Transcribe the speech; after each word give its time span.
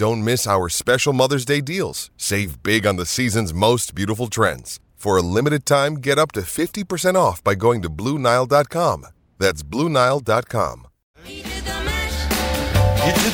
Don't 0.00 0.24
miss 0.24 0.46
our 0.46 0.70
special 0.70 1.12
Mother's 1.12 1.44
Day 1.44 1.60
deals. 1.60 2.10
Save 2.16 2.62
big 2.62 2.86
on 2.86 2.96
the 2.96 3.04
season's 3.04 3.52
most 3.52 3.94
beautiful 3.94 4.28
trends. 4.28 4.80
For 4.94 5.18
a 5.18 5.20
limited 5.20 5.66
time, 5.66 5.96
get 5.96 6.18
up 6.18 6.32
to 6.32 6.40
50% 6.40 7.16
off 7.16 7.44
by 7.44 7.54
going 7.54 7.82
to 7.82 7.90
BlueNile.com. 7.90 9.04
That's 9.36 9.62
BlueNile.com. 9.62 10.86
You 11.26 11.42
did 11.42 11.52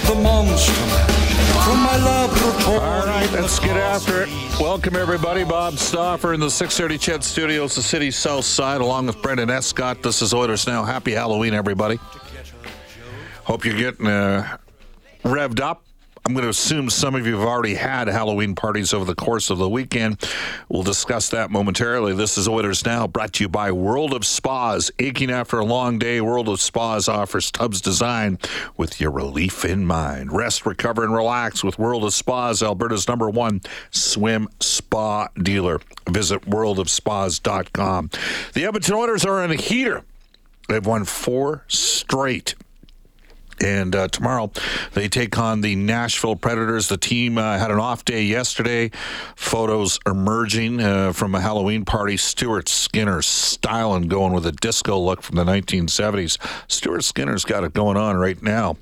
the 0.09 0.19
monster 0.21 0.73
mash 0.73 1.65
from 1.65 1.79
my 1.85 2.05
laboratory. 2.05 2.79
All 2.81 3.07
right, 3.07 3.31
let's 3.31 3.61
get 3.61 3.77
after 3.77 4.25
it. 4.25 4.29
Welcome, 4.59 4.97
everybody. 4.97 5.45
Bob 5.45 5.75
Stauffer 5.75 6.35
in 6.35 6.41
the 6.41 6.51
630 6.51 6.99
CHED 6.99 7.23
Studios, 7.23 7.77
the 7.77 7.83
city's 7.83 8.17
south 8.17 8.45
side, 8.45 8.81
along 8.81 9.07
with 9.07 9.23
Brendan 9.23 9.51
Escott. 9.51 10.03
This 10.03 10.21
is 10.21 10.35
Oilers 10.35 10.67
Now. 10.67 10.83
Happy 10.83 11.13
Halloween, 11.13 11.55
everybody. 11.55 12.01
Hope 13.45 13.65
you're 13.65 13.79
getting 13.79 14.09
uh, 14.09 14.57
revved 15.23 15.61
up. 15.61 15.85
I'm 16.27 16.33
going 16.33 16.43
to 16.43 16.49
assume 16.49 16.91
some 16.91 17.15
of 17.15 17.25
you 17.25 17.39
have 17.39 17.47
already 17.47 17.77
had 17.77 18.09
Halloween 18.09 18.57
parties 18.57 18.93
over 18.93 19.05
the 19.05 19.15
course 19.15 19.49
of 19.49 19.59
the 19.59 19.69
weekend. 19.69 20.29
We'll 20.69 20.83
discuss 20.83 21.29
that 21.29 21.53
momentarily. 21.53 22.15
This 22.15 22.37
is 22.37 22.49
Oilers 22.49 22.85
Now, 22.85 23.07
brought 23.07 23.35
to 23.35 23.45
you 23.45 23.49
by 23.49 23.71
World 23.71 24.13
of 24.13 24.27
Spas. 24.27 24.91
Aching 24.99 25.31
after 25.31 25.61
a 25.61 25.65
long 25.65 26.01
day, 26.01 26.21
World 26.21 26.49
of 26.49 26.61
Spas 26.61 27.09
offers 27.09 27.53
tubs 27.53 27.81
designed 27.81 28.45
with 28.77 29.01
your 29.01 29.13
relief 29.13 29.65
in 29.65 29.87
mind. 29.87 30.33
Rest, 30.33 30.67
recover, 30.67 31.05
and 31.05 31.15
relax 31.15 31.63
with 31.63 31.79
World 31.79 32.03
of 32.03 32.13
Spas, 32.13 32.61
Alberta's 32.61 33.07
number 33.07 33.31
one 33.31 33.61
swim 33.93 34.49
spa 34.59 35.29
dealer. 35.41 35.81
Visit 36.11 36.43
worldofspas.com. 36.43 38.11
The 38.53 38.65
Edmonton 38.65 38.95
Oilers 38.97 39.25
are 39.25 39.45
in 39.45 39.53
a 39.53 39.55
heater. 39.55 40.03
They've 40.69 40.85
won 40.85 41.05
four 41.05 41.63
straight. 41.69 42.57
And 43.63 43.95
uh, 43.95 44.09
tomorrow 44.09 44.51
they 44.93 45.09
take 45.09 45.39
on 45.39 45.61
the 45.61 45.77
Nashville 45.77 46.37
Predators. 46.37 46.89
The 46.89 46.97
team 46.97 47.39
uh, 47.39 47.59
had 47.59 47.71
an 47.71 47.79
off 47.79 48.05
day 48.05 48.23
yesterday. 48.25 48.91
Photos 49.35 49.99
emerging 50.07 50.81
uh, 50.81 51.13
from 51.13 51.35
a 51.35 51.41
Halloween 51.41 51.85
party. 51.85 52.17
Stuart 52.17 52.69
Skinner 52.69 53.23
styling, 53.23 54.09
going 54.09 54.33
with 54.33 54.47
a 54.47 54.53
disco 54.53 54.99
look 54.99 55.23
from 55.23 55.37
the 55.37 55.45
1970s. 55.45 56.39
Stuart 56.71 57.05
Skinner's 57.05 57.45
got 57.45 57.65
it 57.65 57.73
going 57.73 57.97
on 57.97 58.17
right 58.17 58.43
now. 58.43 58.77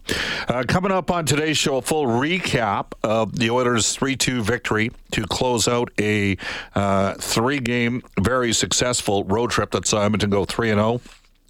Uh, 0.48 0.64
coming 0.66 0.92
up 0.92 1.10
on 1.10 1.24
today's 1.24 1.56
show, 1.56 1.76
a 1.76 1.82
full 1.82 2.06
recap 2.06 2.92
of 3.02 3.38
the 3.38 3.50
Oilers' 3.50 3.94
3 3.94 4.16
2 4.16 4.42
victory 4.42 4.90
to 5.12 5.24
close 5.26 5.68
out 5.68 5.90
a 6.00 6.36
uh, 6.74 7.14
three 7.14 7.58
game, 7.58 8.02
very 8.20 8.52
successful 8.52 9.24
road 9.24 9.50
trip 9.50 9.70
that 9.70 9.86
saw 9.86 10.02
Edmonton 10.02 10.30
go 10.30 10.44
3 10.44 10.68
0 10.68 11.00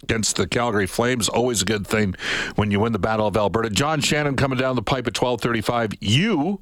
against 0.05 0.35
the 0.35 0.47
Calgary 0.47 0.85
Flames. 0.85 1.27
Always 1.27 1.63
a 1.63 1.65
good 1.65 1.87
thing 1.87 2.15
when 2.55 2.69
you 2.69 2.79
win 2.79 2.91
the 2.91 2.99
Battle 2.99 3.25
of 3.25 3.35
Alberta. 3.35 3.71
John 3.71 4.01
Shannon 4.01 4.35
coming 4.35 4.59
down 4.59 4.75
the 4.75 4.83
pipe 4.83 5.07
at 5.07 5.19
1235. 5.19 5.93
You 5.99 6.61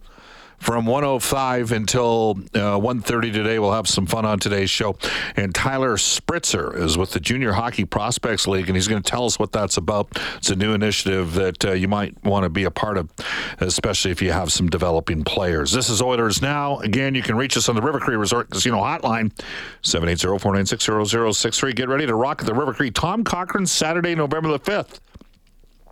from 0.64 0.86
105 0.86 1.74
until 1.74 2.38
uh, 2.56 2.80
1.30 2.80 3.34
today. 3.34 3.60
We'll 3.60 3.74
have 3.74 3.90
some 3.90 4.06
fun 4.06 4.26
on 4.26 4.40
today's 4.40 4.70
show. 4.70 4.96
And 5.36 5.54
Tyler 5.54 5.98
Spritzer 5.98 6.74
is 6.78 6.98
with 6.98 7.12
the 7.12 7.20
Junior 7.20 7.52
Hockey 7.52 7.84
Prospects 7.84 8.48
League, 8.48 8.70
and 8.70 8.78
he's 8.78 8.88
going 8.88 9.04
to 9.04 9.10
tell 9.10 9.26
us 9.26 9.38
what 9.38 9.52
that's 9.52 9.76
about. 9.76 10.18
It's 10.38 10.50
a 10.50 10.56
new 10.56 10.74
initiative 10.74 11.34
that 11.34 11.66
uh, 11.66 11.74
you 11.74 11.90
might 11.90 12.16
want 12.24 12.46
to 12.46 12.50
be 12.50 12.64
a 12.64 12.72
part 12.72 12.98
of, 12.98 13.12
especially 13.60 14.12
if 14.12 14.22
you 14.22 14.32
have 14.32 14.54
some 14.54 14.70
developing 14.70 15.26
players. 15.26 15.74
This 15.74 15.90
is 15.90 16.02
Oilers 16.02 16.42
Now. 16.42 16.80
Again, 16.80 17.14
you 17.14 17.22
can 17.22 17.36
reach 17.36 17.58
us 17.58 17.68
on 17.68 17.76
the 17.76 17.82
River 17.82 18.00
Cree 18.00 18.16
Resort 18.16 18.50
Casino 18.50 18.78
hotline, 18.78 19.34
780-496-0063. 19.82 21.76
Get 21.76 21.90
ready 21.90 22.06
to 22.06 22.16
rock 22.16 22.40
at 22.40 22.48
the 22.48 22.54
River 22.54 22.74
Cree. 22.74 22.90
Tom 22.90 23.26
Cochrane, 23.26 23.66
Saturday, 23.66 24.16
November 24.16 24.50
the 24.50 24.60
5th. 24.60 25.02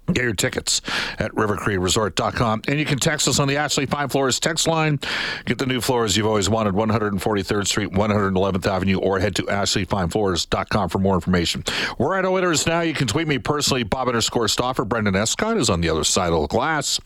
Get 0.07 0.23
your 0.23 0.33
tickets 0.33 0.81
at 1.19 1.31
rivercreeresort.com. 1.31 2.63
And 2.67 2.79
you 2.79 2.85
can 2.85 2.99
text 2.99 3.27
us 3.27 3.39
on 3.39 3.47
the 3.47 3.57
Ashley 3.57 3.85
Fine 3.85 4.09
Floors 4.09 4.39
text 4.39 4.67
line. 4.67 4.99
Get 5.45 5.57
the 5.57 5.65
new 5.65 5.79
floors 5.79 6.17
you've 6.17 6.27
always 6.27 6.49
wanted, 6.49 6.73
143rd 6.73 7.67
Street, 7.67 7.91
111th 7.91 8.65
Avenue, 8.67 8.97
or 8.99 9.19
head 9.19 9.35
to 9.35 9.43
ashleyfinefloors.com 9.43 10.89
for 10.89 10.99
more 10.99 11.15
information. 11.15 11.63
We're 11.97 12.17
at 12.17 12.25
Oilers 12.25 12.65
now. 12.65 12.81
You 12.81 12.93
can 12.93 13.07
tweet 13.07 13.27
me 13.27 13.37
personally, 13.37 13.83
Bob 13.83 14.07
underscore 14.07 14.47
Stauffer. 14.47 14.85
Brendan 14.85 15.15
Escott 15.15 15.57
is 15.57 15.69
on 15.69 15.81
the 15.81 15.89
other 15.89 16.03
side 16.03 16.33
of 16.33 16.41
the 16.41 16.47
glass 16.47 16.99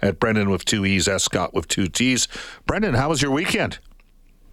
at 0.00 0.18
Brendan 0.18 0.50
with 0.50 0.64
two 0.64 0.86
E's, 0.86 1.08
Escott 1.08 1.52
with 1.52 1.68
two 1.68 1.88
T's. 1.88 2.28
Brendan, 2.66 2.94
how 2.94 3.08
was 3.10 3.20
your 3.20 3.32
weekend? 3.32 3.78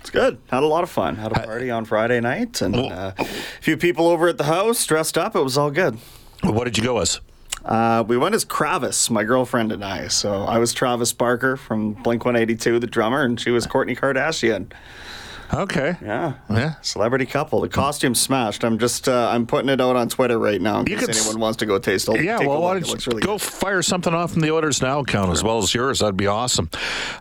It's 0.02 0.10
good. 0.10 0.40
Had 0.48 0.64
a 0.64 0.68
lot 0.68 0.84
of 0.84 0.90
fun. 0.90 1.16
Had 1.16 1.32
a 1.32 1.40
party 1.46 1.70
on 1.70 1.86
Friday 1.86 2.20
night 2.20 2.62
and 2.62 2.76
uh, 2.76 3.14
a 3.18 3.26
few 3.62 3.78
people 3.78 4.08
over 4.08 4.28
at 4.28 4.38
the 4.38 4.46
house 4.46 4.86
dressed 4.86 5.18
up. 5.18 5.36
It 5.36 5.42
was 5.42 5.58
all 5.58 5.72
good. 5.72 5.98
What 6.44 6.66
did 6.66 6.78
you 6.78 6.84
go 6.84 7.00
as? 7.00 7.20
Uh, 7.68 8.02
we 8.08 8.18
went 8.18 8.34
as 8.34 8.46
Travis, 8.46 9.10
my 9.10 9.26
girlfriend 9.26 9.74
and 9.74 9.84
I. 9.84 10.08
So 10.08 10.44
I 10.44 10.58
was 10.58 10.74
Travis 10.74 11.12
Barker 11.12 11.58
from 11.58 11.94
Blink 11.94 12.24
182, 12.24 12.80
the 12.80 12.88
drummer, 12.88 13.24
and 13.24 13.38
she 13.40 13.52
was 13.52 13.68
Kourtney 13.68 13.98
Kardashian. 13.98 14.72
Okay. 15.54 15.96
Yeah. 16.02 16.34
Yeah. 16.50 16.74
Celebrity 16.82 17.26
couple. 17.26 17.62
The 17.62 17.70
costume 17.70 18.14
smashed. 18.16 18.64
I'm 18.66 18.78
just 18.78 19.08
uh, 19.08 19.30
I'm 19.32 19.48
putting 19.48 19.70
it 19.70 19.80
out 19.80 19.96
on 19.96 20.10
Twitter 20.10 20.38
right 20.38 20.60
now 20.62 20.82
in 20.82 20.88
You 20.88 20.96
case 20.98 21.06
could 21.06 21.16
s- 21.16 21.26
anyone 21.26 21.40
wants 21.42 21.58
to 21.58 21.66
go 21.66 21.80
taste 21.80 22.10
it. 22.10 22.24
Yeah, 22.24 22.40
well, 22.40 22.62
why. 22.62 22.78
It 22.78 22.86
don't 22.86 23.06
you 23.06 23.10
really 23.12 23.22
go 23.22 23.34
good. 23.34 23.42
fire 23.42 23.82
something 23.82 24.14
off 24.14 24.34
from 24.34 24.42
the 24.42 24.52
Oilers 24.52 24.82
Now 24.82 25.00
account 25.00 25.32
as 25.32 25.44
well 25.44 25.60
as 25.60 25.74
yours? 25.74 26.00
That'd 26.00 26.18
be 26.18 26.28
awesome. 26.28 26.70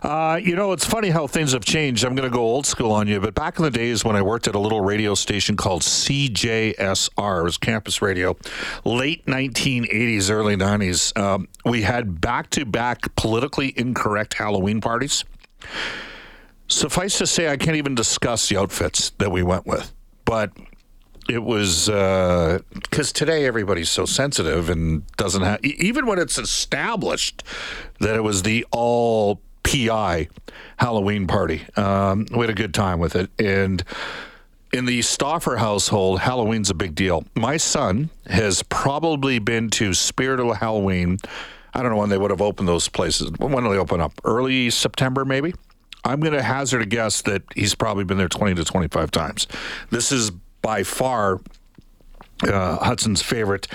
Uh, 0.03 0.39
you 0.43 0.55
know, 0.55 0.71
it's 0.73 0.85
funny 0.85 1.09
how 1.09 1.25
things 1.27 1.53
have 1.53 1.63
changed. 1.65 2.03
I'm 2.03 2.15
going 2.15 2.29
to 2.29 2.33
go 2.35 2.41
old 2.41 2.65
school 2.65 2.91
on 2.91 3.07
you, 3.07 3.19
but 3.19 3.33
back 3.33 3.59
in 3.59 3.63
the 3.63 3.71
days 3.71 4.03
when 4.03 4.15
I 4.15 4.21
worked 4.21 4.47
at 4.47 4.55
a 4.55 4.59
little 4.59 4.81
radio 4.81 5.15
station 5.15 5.55
called 5.55 5.81
CJSR, 5.83 7.39
it 7.39 7.43
was 7.43 7.57
campus 7.57 8.01
radio, 8.01 8.35
late 8.83 9.25
1980s, 9.25 10.29
early 10.29 10.55
90s, 10.57 11.17
um, 11.17 11.47
we 11.65 11.81
had 11.81 12.19
back 12.21 12.49
to 12.51 12.65
back 12.65 13.15
politically 13.15 13.73
incorrect 13.77 14.33
Halloween 14.35 14.81
parties. 14.81 15.23
Suffice 16.67 17.17
to 17.19 17.27
say, 17.27 17.49
I 17.49 17.57
can't 17.57 17.77
even 17.77 17.95
discuss 17.95 18.49
the 18.49 18.57
outfits 18.57 19.11
that 19.19 19.31
we 19.31 19.43
went 19.43 19.65
with, 19.65 19.93
but 20.25 20.51
it 21.29 21.43
was 21.43 21.87
because 21.87 23.11
today 23.11 23.45
everybody's 23.45 23.89
so 23.89 24.05
sensitive 24.05 24.69
and 24.69 25.05
doesn't 25.17 25.41
have 25.41 25.63
even 25.63 26.05
when 26.05 26.19
it's 26.19 26.37
established 26.37 27.43
that 27.99 28.15
it 28.15 28.23
was 28.23 28.43
the 28.43 28.65
all 28.71 29.41
PI 29.63 30.29
Halloween 30.77 31.27
party. 31.27 31.65
Um, 31.75 32.25
we 32.31 32.39
had 32.39 32.49
a 32.49 32.53
good 32.53 32.73
time 32.73 32.99
with 32.99 33.15
it, 33.15 33.29
and 33.39 33.83
in 34.73 34.85
the 34.85 35.01
Stauffer 35.01 35.57
household, 35.57 36.19
Halloween's 36.19 36.69
a 36.69 36.73
big 36.73 36.95
deal. 36.95 37.25
My 37.35 37.57
son 37.57 38.09
has 38.27 38.63
probably 38.63 39.39
been 39.39 39.69
to 39.71 39.93
Spirit 39.93 40.39
of 40.39 40.55
Halloween. 40.57 41.17
I 41.73 41.81
don't 41.81 41.91
know 41.91 41.97
when 41.97 42.09
they 42.09 42.17
would 42.17 42.31
have 42.31 42.41
opened 42.41 42.67
those 42.67 42.87
places. 42.87 43.31
When 43.37 43.63
do 43.63 43.69
they 43.69 43.77
open 43.77 44.01
up? 44.01 44.13
Early 44.23 44.69
September, 44.69 45.25
maybe. 45.25 45.53
I'm 46.07 46.21
going 46.21 46.33
to 46.33 46.41
hazard 46.41 46.81
a 46.81 46.85
guess 46.85 47.21
that 47.23 47.43
he's 47.55 47.75
probably 47.75 48.05
been 48.05 48.17
there 48.17 48.29
20 48.29 48.55
to 48.55 48.63
25 48.63 49.11
times. 49.11 49.47
This 49.89 50.11
is 50.11 50.31
by 50.61 50.83
far 50.83 51.39
uh, 52.43 52.77
Hudson's 52.77 53.21
favorite, 53.21 53.67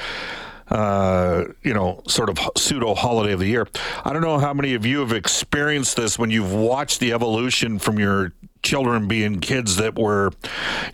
uh, 0.68 1.44
you 1.62 1.74
know, 1.74 2.02
sort 2.06 2.30
of 2.30 2.38
pseudo 2.56 2.94
holiday 2.94 3.32
of 3.32 3.40
the 3.40 3.46
year. 3.46 3.66
I 4.04 4.12
don't 4.12 4.22
know 4.22 4.38
how 4.38 4.54
many 4.54 4.74
of 4.74 4.86
you 4.86 5.00
have 5.00 5.12
experienced 5.12 5.96
this 5.96 6.18
when 6.18 6.30
you've 6.30 6.52
watched 6.52 7.00
the 7.00 7.12
evolution 7.12 7.78
from 7.78 7.98
your 7.98 8.32
children 8.62 9.08
being 9.08 9.40
kids 9.40 9.76
that 9.76 9.98
were, 9.98 10.30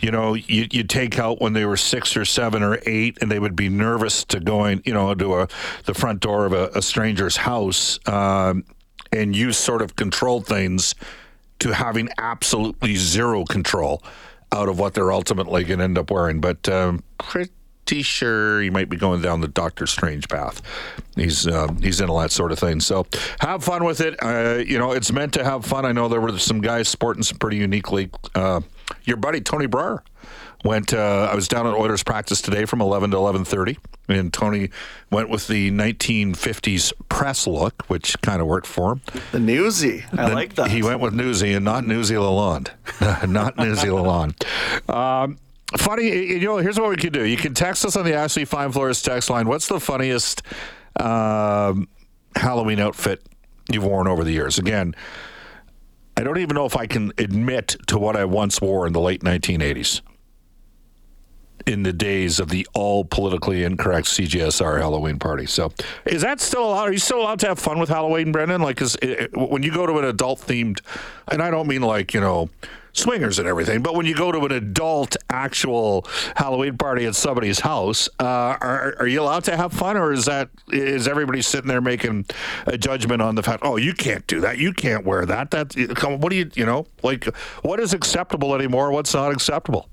you 0.01 0.11
know, 0.11 0.33
you, 0.33 0.67
you 0.71 0.83
take 0.83 1.19
out 1.19 1.39
when 1.39 1.53
they 1.53 1.65
were 1.65 1.77
six 1.77 2.17
or 2.17 2.25
seven 2.25 2.63
or 2.63 2.79
eight, 2.85 3.17
and 3.21 3.31
they 3.31 3.39
would 3.39 3.55
be 3.55 3.69
nervous 3.69 4.23
to 4.25 4.39
going, 4.39 4.81
you 4.85 4.93
know, 4.93 5.13
to 5.13 5.35
a, 5.35 5.47
the 5.85 5.93
front 5.93 6.19
door 6.19 6.45
of 6.45 6.53
a, 6.53 6.69
a 6.75 6.81
stranger's 6.81 7.37
house, 7.37 7.99
um, 8.07 8.65
and 9.11 9.35
you 9.35 9.53
sort 9.53 9.81
of 9.81 9.95
control 9.95 10.41
things 10.41 10.95
to 11.59 11.73
having 11.73 12.09
absolutely 12.17 12.95
zero 12.95 13.43
control 13.45 14.03
out 14.51 14.69
of 14.69 14.79
what 14.79 14.93
they're 14.93 15.11
ultimately 15.11 15.63
going 15.63 15.79
to 15.79 15.83
end 15.83 15.97
up 15.97 16.09
wearing. 16.09 16.39
But 16.39 16.67
um, 16.69 17.03
pretty 17.17 18.01
sure 18.01 18.61
he 18.61 18.69
might 18.69 18.89
be 18.89 18.97
going 18.97 19.21
down 19.21 19.41
the 19.41 19.47
Doctor 19.47 19.85
Strange 19.85 20.27
path. 20.27 20.61
He's 21.15 21.47
uh, 21.47 21.67
he's 21.81 22.01
into 22.01 22.13
that 22.19 22.31
sort 22.31 22.51
of 22.51 22.59
thing. 22.59 22.79
So 22.79 23.05
have 23.39 23.63
fun 23.63 23.83
with 23.83 24.01
it. 24.01 24.15
Uh, 24.21 24.63
you 24.65 24.77
know, 24.79 24.91
it's 24.91 25.11
meant 25.11 25.33
to 25.33 25.43
have 25.43 25.65
fun. 25.65 25.85
I 25.85 25.91
know 25.91 26.07
there 26.07 26.21
were 26.21 26.37
some 26.39 26.61
guys 26.61 26.87
sporting 26.87 27.23
some 27.23 27.37
pretty 27.37 27.57
uniquely. 27.57 28.09
Uh, 28.33 28.61
your 29.03 29.17
buddy 29.17 29.41
Tony 29.41 29.67
Brar 29.67 30.01
went. 30.63 30.93
Uh, 30.93 31.29
I 31.31 31.35
was 31.35 31.47
down 31.47 31.67
at 31.67 31.73
Oilers 31.73 32.03
practice 32.03 32.41
today 32.41 32.65
from 32.65 32.81
11 32.81 33.11
to 33.11 33.17
11:30, 33.17 33.77
and 34.07 34.33
Tony 34.33 34.69
went 35.11 35.29
with 35.29 35.47
the 35.47 35.71
1950s 35.71 36.93
press 37.09 37.47
look, 37.47 37.83
which 37.87 38.19
kind 38.21 38.41
of 38.41 38.47
worked 38.47 38.67
for 38.67 38.93
him. 38.93 39.01
The 39.31 39.39
newsy. 39.39 40.03
I 40.13 40.25
Then 40.27 40.33
like 40.33 40.55
that. 40.55 40.71
He 40.71 40.83
went 40.83 40.99
with 40.99 41.13
Newsy 41.13 41.53
and 41.53 41.65
not 41.65 41.85
Newsy 41.85 42.15
Lalonde. 42.15 42.69
not 43.29 43.57
Newsy 43.57 43.87
Lalonde. 43.87 44.35
Um, 44.89 45.37
funny, 45.77 46.07
you 46.07 46.41
know, 46.41 46.57
here's 46.57 46.79
what 46.79 46.89
we 46.89 46.95
can 46.95 47.13
do. 47.13 47.25
You 47.25 47.37
can 47.37 47.53
text 47.53 47.85
us 47.85 47.95
on 47.95 48.05
the 48.05 48.13
Ashley 48.13 48.45
Fine 48.45 48.71
Floors 48.71 49.01
text 49.01 49.29
line. 49.29 49.47
What's 49.47 49.67
the 49.67 49.79
funniest 49.79 50.41
um, 50.99 51.87
Halloween 52.35 52.79
outfit 52.79 53.21
you've 53.71 53.85
worn 53.85 54.07
over 54.07 54.23
the 54.23 54.31
years? 54.31 54.57
Again, 54.57 54.95
I 56.17 56.23
don't 56.23 56.39
even 56.39 56.55
know 56.55 56.65
if 56.65 56.75
I 56.75 56.85
can 56.85 57.13
admit 57.17 57.77
to 57.87 57.97
what 57.97 58.15
I 58.17 58.25
once 58.25 58.59
wore 58.59 58.85
in 58.85 58.93
the 58.93 58.99
late 58.99 59.21
1980s. 59.21 60.01
In 61.69 61.83
the 61.83 61.93
days 61.93 62.39
of 62.39 62.49
the 62.49 62.67
all 62.73 63.05
politically 63.05 63.63
incorrect 63.63 64.07
CJSR 64.07 64.79
Halloween 64.79 65.19
party. 65.19 65.45
So, 65.45 65.71
is 66.03 66.23
that 66.23 66.41
still 66.41 66.71
allowed? 66.71 66.89
Are 66.89 66.91
you 66.91 66.97
still 66.97 67.21
allowed 67.21 67.39
to 67.41 67.47
have 67.47 67.59
fun 67.59 67.77
with 67.77 67.89
Halloween, 67.89 68.31
Brendan? 68.31 68.63
Like, 68.63 68.81
is 68.81 68.97
it, 69.03 69.29
when 69.37 69.61
you 69.61 69.71
go 69.71 69.85
to 69.85 69.99
an 69.99 70.05
adult 70.05 70.39
themed, 70.39 70.81
and 71.27 71.43
I 71.43 71.51
don't 71.51 71.67
mean 71.67 71.83
like, 71.83 72.11
you 72.15 72.21
know, 72.21 72.49
swingers 72.93 73.37
and 73.37 73.47
everything, 73.47 73.83
but 73.83 73.93
when 73.93 74.07
you 74.07 74.15
go 74.15 74.31
to 74.31 74.39
an 74.45 74.51
adult 74.51 75.15
actual 75.29 76.07
Halloween 76.35 76.75
party 76.75 77.05
at 77.05 77.13
somebody's 77.13 77.59
house, 77.59 78.09
uh, 78.19 78.23
are, 78.25 78.95
are 78.97 79.07
you 79.07 79.21
allowed 79.21 79.43
to 79.43 79.55
have 79.55 79.71
fun, 79.71 79.95
or 79.95 80.11
is 80.11 80.25
that 80.25 80.49
is 80.69 81.07
everybody 81.07 81.43
sitting 81.43 81.67
there 81.67 81.81
making 81.81 82.25
a 82.65 82.79
judgment 82.79 83.21
on 83.21 83.35
the 83.35 83.43
fact? 83.43 83.61
Oh, 83.63 83.77
you 83.77 83.93
can't 83.93 84.25
do 84.25 84.41
that. 84.41 84.57
You 84.57 84.73
can't 84.73 85.05
wear 85.05 85.23
that. 85.27 85.51
That 85.51 85.75
What 86.19 86.31
do 86.31 86.35
you 86.35 86.49
you 86.55 86.65
know 86.65 86.87
like? 87.03 87.25
What 87.61 87.79
is 87.79 87.93
acceptable 87.93 88.55
anymore? 88.55 88.91
What's 88.91 89.13
not 89.13 89.31
acceptable? 89.31 89.87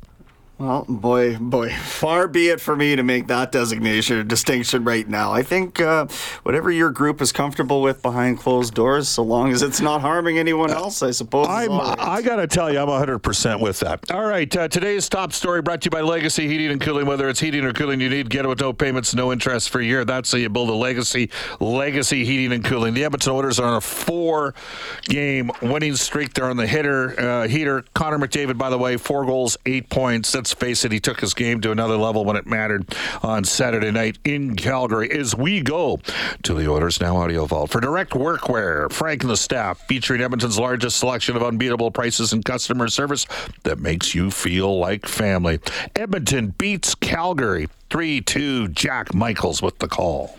Well, 0.58 0.86
boy, 0.88 1.36
boy, 1.36 1.70
far 1.84 2.28
be 2.28 2.48
it 2.48 2.62
for 2.62 2.74
me 2.74 2.96
to 2.96 3.02
make 3.02 3.26
that 3.26 3.52
designation 3.52 4.18
or 4.18 4.22
distinction 4.22 4.84
right 4.84 5.06
now. 5.06 5.30
I 5.30 5.42
think 5.42 5.80
uh, 5.80 6.06
whatever 6.44 6.70
your 6.70 6.90
group 6.90 7.20
is 7.20 7.30
comfortable 7.30 7.82
with 7.82 8.00
behind 8.00 8.38
closed 8.38 8.72
doors, 8.72 9.06
so 9.06 9.22
long 9.22 9.52
as 9.52 9.60
it's 9.60 9.82
not 9.82 10.00
harming 10.00 10.38
anyone 10.38 10.70
else, 10.70 11.02
I 11.02 11.10
suppose. 11.10 11.46
I'm, 11.46 11.72
right. 11.72 11.98
I 11.98 12.22
got 12.22 12.36
to 12.36 12.46
tell 12.46 12.72
you, 12.72 12.78
I'm 12.78 12.88
100% 12.88 13.60
with 13.60 13.80
that. 13.80 14.10
All 14.10 14.24
right. 14.24 14.54
Uh, 14.56 14.66
today's 14.68 15.10
top 15.10 15.34
story 15.34 15.60
brought 15.60 15.82
to 15.82 15.86
you 15.86 15.90
by 15.90 16.00
Legacy 16.00 16.48
Heating 16.48 16.70
and 16.70 16.80
Cooling. 16.80 17.04
Whether 17.04 17.28
it's 17.28 17.40
heating 17.40 17.64
or 17.64 17.74
cooling 17.74 18.00
you 18.00 18.08
need, 18.08 18.30
get 18.30 18.46
it 18.46 18.48
with 18.48 18.60
no 18.60 18.72
payments, 18.72 19.14
no 19.14 19.32
interest 19.32 19.68
for 19.68 19.80
a 19.80 19.84
year. 19.84 20.06
That's 20.06 20.32
how 20.32 20.38
you 20.38 20.48
build 20.48 20.70
a 20.70 20.74
legacy. 20.74 21.30
Legacy 21.60 22.24
Heating 22.24 22.52
and 22.52 22.64
Cooling. 22.64 22.94
The 22.94 23.04
Edmonton 23.04 23.32
Oilers 23.32 23.60
are 23.60 23.68
on 23.68 23.76
a 23.76 23.80
four 23.82 24.54
game 25.02 25.50
winning 25.60 25.96
streak. 25.96 26.32
They're 26.32 26.48
on 26.48 26.56
the 26.56 26.66
hitter, 26.66 27.20
uh, 27.20 27.46
heater. 27.46 27.84
Connor 27.94 28.18
McDavid, 28.18 28.56
by 28.56 28.70
the 28.70 28.78
way, 28.78 28.96
four 28.96 29.26
goals, 29.26 29.58
eight 29.66 29.90
points. 29.90 30.34
Let's 30.46 30.54
face 30.54 30.84
it, 30.84 30.92
he 30.92 31.00
took 31.00 31.20
his 31.20 31.34
game 31.34 31.60
to 31.62 31.72
another 31.72 31.96
level 31.96 32.24
when 32.24 32.36
it 32.36 32.46
mattered 32.46 32.94
on 33.20 33.42
Saturday 33.42 33.90
night 33.90 34.18
in 34.24 34.54
Calgary. 34.54 35.10
As 35.10 35.34
we 35.34 35.60
go 35.60 35.98
to 36.44 36.54
the 36.54 36.70
Oilers 36.70 37.00
Now 37.00 37.16
Audio 37.16 37.46
Vault 37.46 37.68
for 37.68 37.80
direct 37.80 38.12
workwear, 38.12 38.88
Frank 38.92 39.24
and 39.24 39.30
the 39.30 39.36
staff, 39.36 39.80
featuring 39.88 40.20
Edmonton's 40.20 40.56
largest 40.56 40.98
selection 40.98 41.34
of 41.34 41.42
unbeatable 41.42 41.90
prices 41.90 42.32
and 42.32 42.44
customer 42.44 42.86
service 42.86 43.26
that 43.64 43.80
makes 43.80 44.14
you 44.14 44.30
feel 44.30 44.78
like 44.78 45.06
family. 45.06 45.58
Edmonton 45.96 46.54
beats 46.56 46.94
Calgary 46.94 47.68
3 47.90 48.20
2. 48.20 48.68
Jack 48.68 49.14
Michaels 49.14 49.60
with 49.60 49.80
the 49.80 49.88
call. 49.88 50.38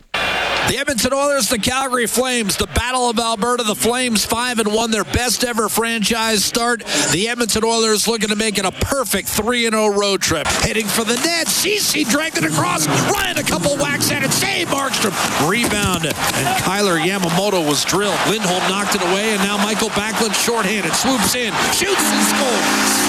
The 0.68 0.78
Edmonton 0.80 1.14
Oilers, 1.14 1.48
the 1.48 1.60
Calgary 1.60 2.08
Flames, 2.08 2.58
the 2.58 2.68
Battle 2.68 3.10
of 3.10 3.18
Alberta, 3.18 3.64
the 3.64 3.74
Flames 3.74 4.26
5 4.26 4.60
and 4.60 4.74
1, 4.74 4.92
their 4.92 5.06
best 5.06 5.46
ever 5.46 5.70
franchise 5.70 6.44
start. 6.44 6.84
The 7.14 7.30
Edmonton 7.30 7.64
Oilers 7.64 8.06
looking 8.06 8.28
to 8.30 8.36
make 8.36 8.58
it 8.58 8.66
a 8.66 8.72
perfect 8.74 9.30
3 9.30 9.68
and 9.68 9.74
0 9.74 9.98
road 9.98 10.22
trip. 10.22 10.46
Heading 10.46 10.86
for 10.88 11.06
the 11.06 11.16
net. 11.16 11.48
Ceci 11.48 12.04
dragged 12.04 12.38
it 12.38 12.44
across. 12.44 12.86
Ryan, 13.10 13.38
a 13.38 13.44
couple 13.44 13.78
whacks 13.78 14.12
at 14.12 14.24
it. 14.24 14.32
Save 14.32 14.68
Markstrom. 14.68 15.16
Rebound. 15.50 16.06
And 16.06 16.64
Kailer 16.64 16.98
Yamamoto 16.98 17.66
was 17.66 17.86
drilled. 17.86 18.20
Lindholm 18.28 18.64
knocked 18.70 18.96
it 18.96 19.02
away, 19.02 19.32
and 19.32 19.40
now 19.40 19.56
Michael 19.56 19.90
Backlund 19.92 20.36
shorthanded. 20.36 20.94
Swoops 20.96 21.34
in, 21.36 21.54
shoots 21.72 22.12
and 22.12 22.26
scores. 22.28 23.07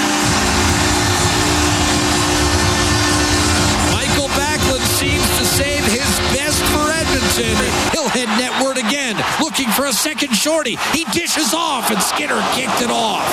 He'll 7.93 8.09
head 8.09 8.29
netward 8.38 8.76
again, 8.76 9.17
looking 9.41 9.69
for 9.70 9.87
a 9.87 9.93
second 9.93 10.35
shorty. 10.35 10.76
He 10.93 11.05
dishes 11.06 11.53
off, 11.55 11.91
and 11.91 12.00
Skinner 12.00 12.41
kicked 12.55 12.81
it 12.82 12.91
off. 12.91 13.26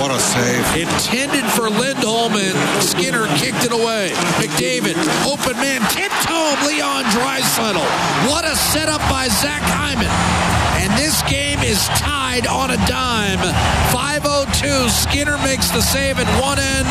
What 0.00 0.10
a 0.10 0.20
save. 0.20 0.64
Intended 0.76 1.44
for 1.52 1.70
Lindholm, 1.70 2.34
and 2.34 2.82
Skinner 2.82 3.26
kicked 3.36 3.64
it 3.64 3.72
away. 3.72 4.12
McDavid, 4.36 4.96
open 5.26 5.56
man, 5.56 5.80
tipped 5.90 6.24
home. 6.28 6.58
Leon 6.66 7.04
Draisaitl. 7.04 7.84
What 8.28 8.44
a 8.44 8.54
setup 8.56 9.00
by 9.10 9.28
Zach 9.28 9.62
Hyman. 9.62 10.12
And 11.78 11.86
this 11.86 11.88
game 11.88 11.94
is 11.94 12.00
tied 12.00 12.46
on 12.46 12.70
a 12.70 12.76
dime. 12.86 13.38
5-0-2. 13.92 14.88
Skinner 14.88 15.38
makes 15.38 15.70
the 15.70 15.80
save 15.80 16.18
at 16.18 16.26
one 16.40 16.58
end, 16.58 16.88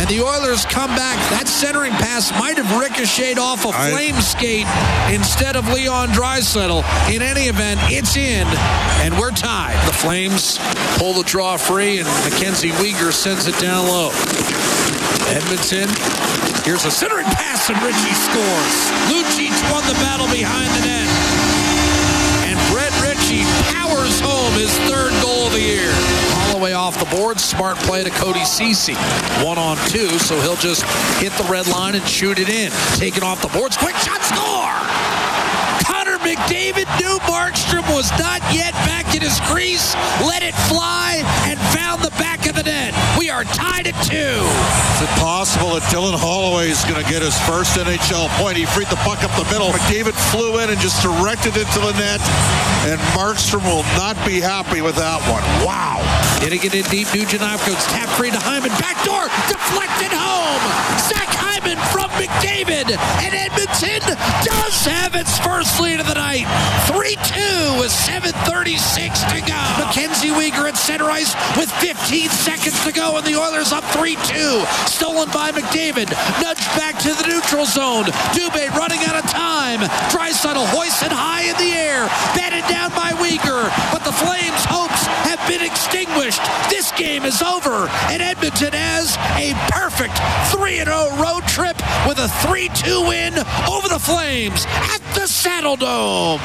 and 0.00 0.08
the 0.08 0.20
Oilers 0.22 0.64
come 0.66 0.90
back. 0.94 1.16
That 1.30 1.48
centering 1.48 1.92
pass 1.92 2.30
might 2.38 2.56
have 2.58 2.70
ricocheted 2.78 3.38
off 3.38 3.64
a 3.64 3.68
I- 3.68 3.90
flame 3.90 4.20
skate 4.20 4.66
instead 5.12 5.56
of 5.56 5.68
Leon 5.72 6.08
Draisaitl. 6.10 6.84
In 7.14 7.22
any 7.22 7.48
event, 7.48 7.80
it's 7.84 8.16
in, 8.16 8.46
and 9.04 9.16
we're 9.18 9.30
tied. 9.30 9.76
The 9.86 9.92
Flames 9.94 10.58
pull 10.98 11.14
the 11.14 11.24
draw 11.24 11.56
free, 11.56 11.98
and 11.98 12.08
Mackenzie 12.24 12.70
Weegar 12.72 13.12
sends 13.12 13.46
it 13.46 13.58
down 13.58 13.86
low. 13.86 14.10
Edmonton. 15.28 15.88
Here's 16.64 16.84
a 16.84 16.90
centering 16.90 17.26
pass, 17.26 17.68
and 17.70 17.80
Ritchie 17.82 18.14
scores. 18.14 18.76
Lucic 19.08 19.56
won 19.72 19.86
the 19.86 19.94
battle 20.04 20.26
behind 20.28 20.68
the 20.74 20.86
net. 20.86 21.07
Powers 23.72 24.20
home 24.20 24.52
his 24.54 24.76
third 24.90 25.12
goal 25.22 25.46
of 25.46 25.52
the 25.52 25.60
year. 25.60 25.92
All 26.42 26.58
the 26.58 26.64
way 26.64 26.72
off 26.72 26.98
the 26.98 27.16
board. 27.16 27.38
Smart 27.40 27.76
play 27.78 28.04
to 28.04 28.10
Cody 28.10 28.44
Ceci. 28.44 28.94
One 29.44 29.58
on 29.58 29.76
two, 29.88 30.08
so 30.18 30.40
he'll 30.40 30.56
just 30.56 30.82
hit 31.20 31.32
the 31.34 31.44
red 31.50 31.66
line 31.68 31.94
and 31.94 32.06
shoot 32.06 32.38
it 32.38 32.48
in. 32.48 32.70
Take 32.96 33.16
it 33.16 33.22
off 33.22 33.42
the 33.42 33.48
boards. 33.48 33.76
Quick 33.76 33.96
shot, 33.96 34.20
score! 34.22 34.78
Connor 35.84 36.18
McDavid 36.18 36.88
knew 37.00 37.18
Markstrom 37.28 37.86
was 37.94 38.10
not 38.18 38.42
yet 38.52 38.72
back 38.84 39.14
in 39.14 39.22
his 39.22 39.40
crease, 39.40 39.94
let 40.26 40.42
it 40.42 40.54
fly, 40.68 41.22
and 41.44 41.58
found 41.76 42.02
the 42.02 42.10
back. 42.10 42.47
We 43.28 43.32
are 43.36 43.44
tied 43.44 43.84
at 43.84 43.92
two. 44.08 44.40
Is 44.40 45.00
it 45.04 45.12
possible 45.20 45.76
that 45.76 45.84
Dylan 45.92 46.16
Holloway 46.16 46.72
is 46.72 46.80
going 46.88 46.96
to 46.96 47.04
get 47.04 47.20
his 47.20 47.36
first 47.44 47.76
NHL 47.76 48.24
point? 48.40 48.56
He 48.56 48.64
freed 48.64 48.88
the 48.88 48.96
puck 49.04 49.20
up 49.20 49.28
the 49.36 49.44
middle. 49.52 49.68
McDavid 49.68 50.16
flew 50.32 50.56
in 50.64 50.72
and 50.72 50.80
just 50.80 51.04
directed 51.04 51.52
it 51.60 51.68
to 51.76 51.80
the 51.84 51.92
net, 52.00 52.24
and 52.88 52.96
Markstrom 53.12 53.68
will 53.68 53.84
not 54.00 54.16
be 54.24 54.40
happy 54.40 54.80
with 54.80 54.96
that 54.96 55.20
one. 55.28 55.44
Wow. 55.60 56.00
Getting 56.40 56.64
it 56.64 56.72
in 56.72 56.88
deep, 56.88 57.12
Nugent 57.12 57.44
Hopkins 57.44 57.84
tap 57.92 58.08
free 58.16 58.32
to 58.32 58.40
Hyman. 58.40 58.72
Backdoor, 58.80 59.28
deflected 59.52 60.08
home. 60.08 60.64
Zach 60.96 61.28
From 61.92 62.08
McDavid. 62.16 62.96
And 62.96 63.34
Edmonton 63.34 64.00
does 64.40 64.84
have 64.86 65.14
its 65.14 65.38
first 65.38 65.80
lead 65.80 66.00
of 66.00 66.06
the 66.06 66.14
night. 66.14 66.46
3-2 66.88 67.78
with 67.78 67.92
7.36 67.92 69.12
to 69.28 69.40
go. 69.44 69.60
Mackenzie 69.84 70.30
Weegar 70.30 70.68
at 70.68 70.76
center 70.76 71.10
ice 71.10 71.34
with 71.56 71.70
15 71.72 72.28
seconds 72.30 72.82
to 72.84 72.92
go. 72.92 73.16
And 73.16 73.26
the 73.26 73.36
Oilers 73.36 73.72
up 73.72 73.84
3-2. 73.92 74.64
Stolen 74.88 75.28
by 75.30 75.52
McDavid. 75.52 76.08
Nudged 76.40 76.68
back 76.78 76.98
to 77.00 77.12
the 77.14 77.26
neutral 77.28 77.66
zone. 77.66 78.04
Dubé 78.32 78.70
running 78.72 79.04
out 79.04 79.22
of 79.22 79.28
time. 79.30 79.80
Draisaitl 80.08 80.64
hoisted 80.72 81.12
high 81.12 81.42
in 81.50 81.56
the 81.56 81.76
air. 81.76 82.06
Batted 82.32 82.64
down 82.72 82.90
by 82.96 83.12
Weegar. 83.20 83.68
But 83.92 84.04
the 84.04 84.12
Flames' 84.12 84.64
been 85.48 85.64
extinguished. 85.64 86.40
This 86.68 86.92
game 86.92 87.24
is 87.24 87.40
over, 87.40 87.88
and 88.12 88.22
Edmonton 88.22 88.72
has 88.72 89.16
a 89.40 89.54
perfect 89.72 90.14
3 90.52 90.84
0 90.84 91.16
road 91.16 91.42
trip 91.48 91.76
with 92.06 92.18
a 92.18 92.28
3 92.46 92.68
2 92.68 93.08
win 93.08 93.32
over 93.66 93.88
the 93.88 93.98
Flames 93.98 94.66
at 94.66 95.00
the 95.14 95.26
Saddle 95.26 95.76
Dome. 95.76 96.40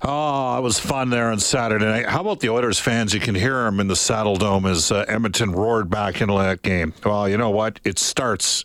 Oh, 0.00 0.56
it 0.56 0.62
was 0.62 0.78
fun 0.78 1.10
there 1.10 1.30
on 1.30 1.38
Saturday 1.38 1.84
night. 1.84 2.06
How 2.06 2.20
about 2.20 2.40
the 2.40 2.48
Oilers 2.48 2.78
fans? 2.78 3.12
You 3.12 3.20
can 3.20 3.34
hear 3.34 3.64
them 3.64 3.80
in 3.80 3.88
the 3.88 3.96
Saddle 3.96 4.36
Dome 4.36 4.64
as 4.64 4.90
uh, 4.90 5.04
Edmonton 5.08 5.52
roared 5.52 5.90
back 5.90 6.20
into 6.20 6.34
that 6.34 6.62
game. 6.62 6.94
Well, 7.04 7.28
you 7.28 7.36
know 7.36 7.50
what? 7.50 7.80
It 7.84 7.98
starts 7.98 8.64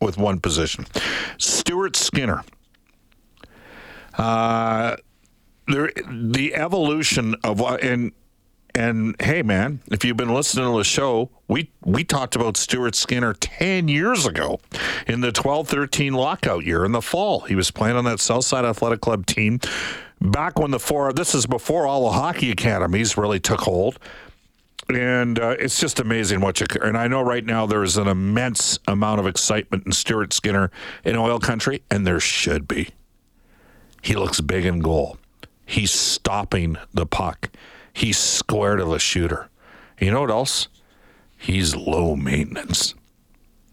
with 0.00 0.18
one 0.18 0.40
position. 0.40 0.86
Stuart 1.38 1.94
Skinner. 1.94 2.42
Uh, 4.16 4.96
there, 5.66 5.90
the 6.08 6.54
evolution 6.54 7.34
of 7.44 7.60
and 7.60 8.12
And 8.74 9.16
hey, 9.20 9.42
man, 9.42 9.80
if 9.90 10.04
you've 10.04 10.16
been 10.16 10.34
listening 10.34 10.70
to 10.70 10.76
the 10.76 10.84
show, 10.84 11.30
we 11.48 11.70
we 11.84 12.04
talked 12.04 12.36
about 12.36 12.56
Stuart 12.56 12.94
Skinner 12.94 13.32
ten 13.34 13.88
years 13.88 14.26
ago 14.26 14.60
in 15.06 15.20
the 15.22 15.32
12-13 15.32 16.12
lockout 16.12 16.64
year 16.64 16.84
in 16.84 16.92
the 16.92 17.02
fall. 17.02 17.40
He 17.40 17.54
was 17.54 17.70
playing 17.70 17.96
on 17.96 18.04
that 18.04 18.20
Southside 18.20 18.64
Athletic 18.64 19.00
Club 19.00 19.26
team 19.26 19.60
back 20.20 20.58
when 20.58 20.70
the 20.70 20.80
four. 20.80 21.12
This 21.12 21.34
is 21.34 21.46
before 21.46 21.86
all 21.86 22.04
the 22.04 22.12
hockey 22.12 22.50
academies 22.50 23.16
really 23.16 23.40
took 23.40 23.60
hold. 23.60 23.98
And 24.88 25.40
uh, 25.40 25.56
it's 25.58 25.80
just 25.80 25.98
amazing 25.98 26.40
what 26.40 26.60
you. 26.60 26.66
And 26.80 26.96
I 26.96 27.08
know 27.08 27.20
right 27.20 27.44
now 27.44 27.66
there 27.66 27.82
is 27.82 27.96
an 27.96 28.06
immense 28.06 28.78
amount 28.86 29.18
of 29.18 29.26
excitement 29.26 29.84
in 29.84 29.92
Stuart 29.92 30.32
Skinner 30.32 30.70
in 31.04 31.16
oil 31.16 31.40
country, 31.40 31.82
and 31.90 32.06
there 32.06 32.20
should 32.20 32.68
be. 32.68 32.90
He 34.02 34.14
looks 34.14 34.40
big 34.40 34.64
in 34.64 34.78
goal. 34.78 35.18
He's 35.66 35.90
stopping 35.90 36.78
the 36.94 37.06
puck. 37.06 37.50
He's 37.92 38.16
square 38.16 38.76
to 38.76 38.84
the 38.84 38.98
shooter. 38.98 39.50
You 40.00 40.12
know 40.12 40.20
what 40.20 40.30
else? 40.30 40.68
He's 41.36 41.74
low 41.74 42.16
maintenance. 42.16 42.94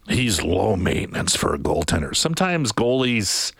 He's 0.08 0.42
low 0.42 0.76
maintenance 0.76 1.34
for 1.34 1.54
a 1.54 1.58
goaltender. 1.58 2.14
Sometimes 2.14 2.72
goalies, 2.72 3.52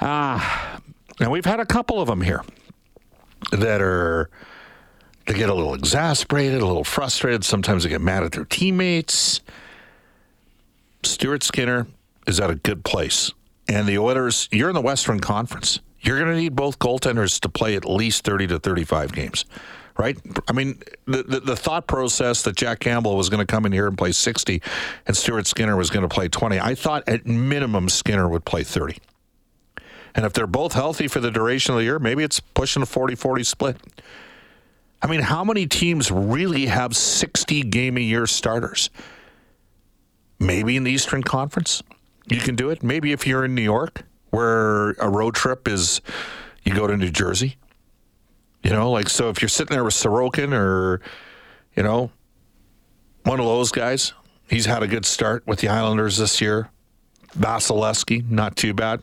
ah, 0.00 0.80
and 1.20 1.30
we've 1.30 1.46
had 1.46 1.60
a 1.60 1.66
couple 1.66 2.00
of 2.00 2.08
them 2.08 2.20
here 2.20 2.42
that 3.52 3.80
are 3.80 4.28
they 5.26 5.34
get 5.34 5.48
a 5.48 5.54
little 5.54 5.74
exasperated, 5.74 6.60
a 6.60 6.66
little 6.66 6.84
frustrated. 6.84 7.44
Sometimes 7.44 7.84
they 7.84 7.90
get 7.90 8.00
mad 8.00 8.24
at 8.24 8.32
their 8.32 8.46
teammates. 8.46 9.40
Stuart 11.02 11.42
Skinner 11.42 11.86
is 12.26 12.40
at 12.40 12.50
a 12.50 12.54
good 12.54 12.82
place. 12.84 13.32
And 13.68 13.86
the 13.86 13.98
Oilers, 13.98 14.48
you're 14.50 14.70
in 14.70 14.74
the 14.74 14.80
Western 14.80 15.20
Conference. 15.20 15.80
You're 16.00 16.18
going 16.18 16.30
to 16.30 16.36
need 16.36 16.54
both 16.54 16.78
goaltenders 16.78 17.40
to 17.40 17.48
play 17.48 17.76
at 17.76 17.84
least 17.84 18.24
30 18.24 18.48
to 18.48 18.58
35 18.58 19.12
games, 19.12 19.44
right? 19.98 20.16
I 20.46 20.52
mean, 20.52 20.80
the, 21.06 21.22
the, 21.22 21.40
the 21.40 21.56
thought 21.56 21.86
process 21.86 22.42
that 22.42 22.56
Jack 22.56 22.80
Campbell 22.80 23.16
was 23.16 23.28
going 23.28 23.44
to 23.44 23.50
come 23.50 23.66
in 23.66 23.72
here 23.72 23.88
and 23.88 23.98
play 23.98 24.12
60 24.12 24.62
and 25.06 25.16
Stuart 25.16 25.46
Skinner 25.46 25.76
was 25.76 25.90
going 25.90 26.08
to 26.08 26.14
play 26.14 26.28
20, 26.28 26.60
I 26.60 26.74
thought 26.74 27.08
at 27.08 27.26
minimum 27.26 27.88
Skinner 27.88 28.28
would 28.28 28.44
play 28.44 28.62
30. 28.62 28.98
And 30.14 30.24
if 30.24 30.32
they're 30.32 30.46
both 30.46 30.72
healthy 30.72 31.08
for 31.08 31.20
the 31.20 31.30
duration 31.30 31.74
of 31.74 31.78
the 31.78 31.84
year, 31.84 31.98
maybe 31.98 32.24
it's 32.24 32.40
pushing 32.40 32.82
a 32.82 32.86
40 32.86 33.14
40 33.14 33.44
split. 33.44 33.76
I 35.00 35.06
mean, 35.06 35.20
how 35.20 35.44
many 35.44 35.66
teams 35.66 36.10
really 36.10 36.66
have 36.66 36.96
60 36.96 37.62
game 37.62 37.96
a 37.96 38.00
year 38.00 38.26
starters? 38.26 38.90
Maybe 40.40 40.76
in 40.76 40.84
the 40.84 40.90
Eastern 40.90 41.22
Conference, 41.22 41.82
you 42.28 42.40
can 42.40 42.56
do 42.56 42.70
it. 42.70 42.82
Maybe 42.82 43.12
if 43.12 43.26
you're 43.26 43.44
in 43.44 43.54
New 43.54 43.62
York, 43.62 44.02
where 44.30 44.90
a 44.92 45.08
road 45.08 45.34
trip 45.34 45.68
is, 45.68 46.00
you 46.64 46.74
go 46.74 46.86
to 46.86 46.96
New 46.96 47.10
Jersey. 47.10 47.56
You 48.62 48.70
know, 48.70 48.90
like, 48.90 49.08
so 49.08 49.28
if 49.30 49.40
you're 49.40 49.48
sitting 49.48 49.74
there 49.74 49.84
with 49.84 49.94
Sorokin 49.94 50.52
or, 50.52 51.00
you 51.76 51.82
know, 51.82 52.10
one 53.24 53.40
of 53.40 53.46
those 53.46 53.70
guys, 53.70 54.12
he's 54.48 54.66
had 54.66 54.82
a 54.82 54.88
good 54.88 55.04
start 55.04 55.46
with 55.46 55.60
the 55.60 55.68
Islanders 55.68 56.18
this 56.18 56.40
year. 56.40 56.70
Vasilevskiy, 57.38 58.28
not 58.30 58.56
too 58.56 58.74
bad. 58.74 59.02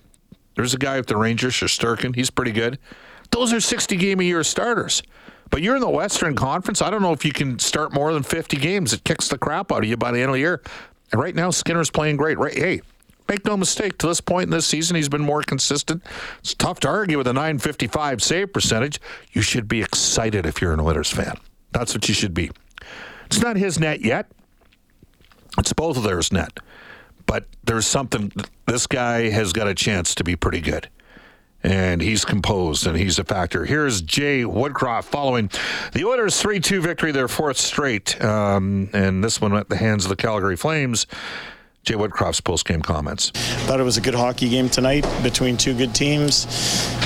There's 0.56 0.74
a 0.74 0.78
guy 0.78 0.98
with 0.98 1.08
the 1.08 1.18
Rangers, 1.18 1.54
Shesterkin. 1.54 2.16
He's 2.16 2.30
pretty 2.30 2.52
good. 2.52 2.80
Those 3.32 3.54
are 3.54 3.60
60 3.60 3.96
game 3.98 4.20
a 4.20 4.24
year 4.24 4.44
starters. 4.44 5.04
But 5.52 5.62
you're 5.62 5.76
in 5.76 5.82
the 5.82 5.90
Western 5.90 6.36
Conference. 6.36 6.82
I 6.82 6.90
don't 6.90 7.02
know 7.02 7.14
if 7.14 7.24
you 7.24 7.32
can 7.32 7.60
start 7.60 7.94
more 7.94 8.14
than 8.14 8.24
50 8.24 8.58
games. 8.58 8.94
It 8.94 9.04
kicks 9.04 9.28
the 9.28 9.38
crap 9.38 9.72
out 9.72 9.84
of 9.84 9.90
you 9.90 9.98
by 9.98 10.12
the 10.12 10.20
end 10.20 10.30
of 10.30 10.34
the 10.34 10.40
year. 10.40 10.62
And 11.12 11.22
right 11.22 11.36
now, 11.36 11.52
Skinner's 11.52 11.92
playing 11.92 12.18
great. 12.18 12.38
Right? 12.38 12.58
Hey, 12.58 12.82
make 13.28 13.46
no 13.46 13.58
mistake. 13.58 13.98
To 14.00 14.08
this 14.08 14.22
point 14.22 14.46
in 14.46 14.50
this 14.52 14.66
season, 14.66 14.96
he's 14.96 15.10
been 15.10 15.22
more 15.22 15.42
consistent. 15.42 16.04
It's 16.40 16.54
tough 16.54 16.80
to 16.82 16.88
argue 16.88 17.18
with 17.18 17.28
a 17.28 17.34
955 17.34 18.22
save 18.22 18.54
percentage. 18.54 19.00
You 19.32 19.42
should 19.42 19.68
be 19.68 19.82
excited 19.82 20.46
if 20.46 20.62
you're 20.62 20.74
an 20.74 20.80
Oilers 20.80 21.12
fan. 21.12 21.38
That's 21.72 21.94
what 21.94 22.08
you 22.08 22.14
should 22.14 22.34
be. 22.34 22.52
It's 23.26 23.42
not 23.42 23.58
his 23.58 23.80
net 23.80 24.02
yet. 24.02 24.28
It's 25.58 25.74
both 25.74 25.98
of 25.98 26.04
theirs 26.04 26.32
net. 26.32 26.60
But 27.26 27.46
there's 27.64 27.88
something. 27.88 28.32
This 28.68 28.88
guy 28.88 29.30
has 29.30 29.52
got 29.52 29.68
a 29.68 29.74
chance 29.74 30.14
to 30.16 30.24
be 30.24 30.36
pretty 30.36 30.62
good 30.62 30.90
and 31.66 32.00
he's 32.00 32.24
composed 32.24 32.86
and 32.86 32.96
he's 32.96 33.18
a 33.18 33.24
factor. 33.24 33.66
Here's 33.66 34.02
Jay 34.02 34.44
Woodcroft 34.44 35.06
following 35.06 35.50
the 35.94 36.06
Oilers' 36.06 36.40
3 36.40 36.60
2 36.60 36.82
victory, 36.82 37.12
their 37.12 37.28
fourth 37.28 37.58
straight, 37.58 38.22
um, 38.24 38.90
and 38.94 39.24
this 39.24 39.42
one 39.42 39.56
at 39.56 39.70
the 39.70 39.76
hands 39.76 40.06
of 40.06 40.10
the 40.10 40.16
Calgary 40.16 40.56
Flames. 40.56 41.08
Jay 41.86 41.94
Woodcroft's 41.94 42.42
post-game 42.42 42.82
comments. 42.82 43.30
Thought 43.30 43.80
it 43.80 43.84
was 43.84 43.98
a 43.98 44.02
good 44.02 44.16
hockey 44.16 44.50
game 44.50 44.70
tonight 44.70 45.06
between 45.22 45.56
two 45.56 45.76
good 45.76 45.94
teams. 45.94 46.48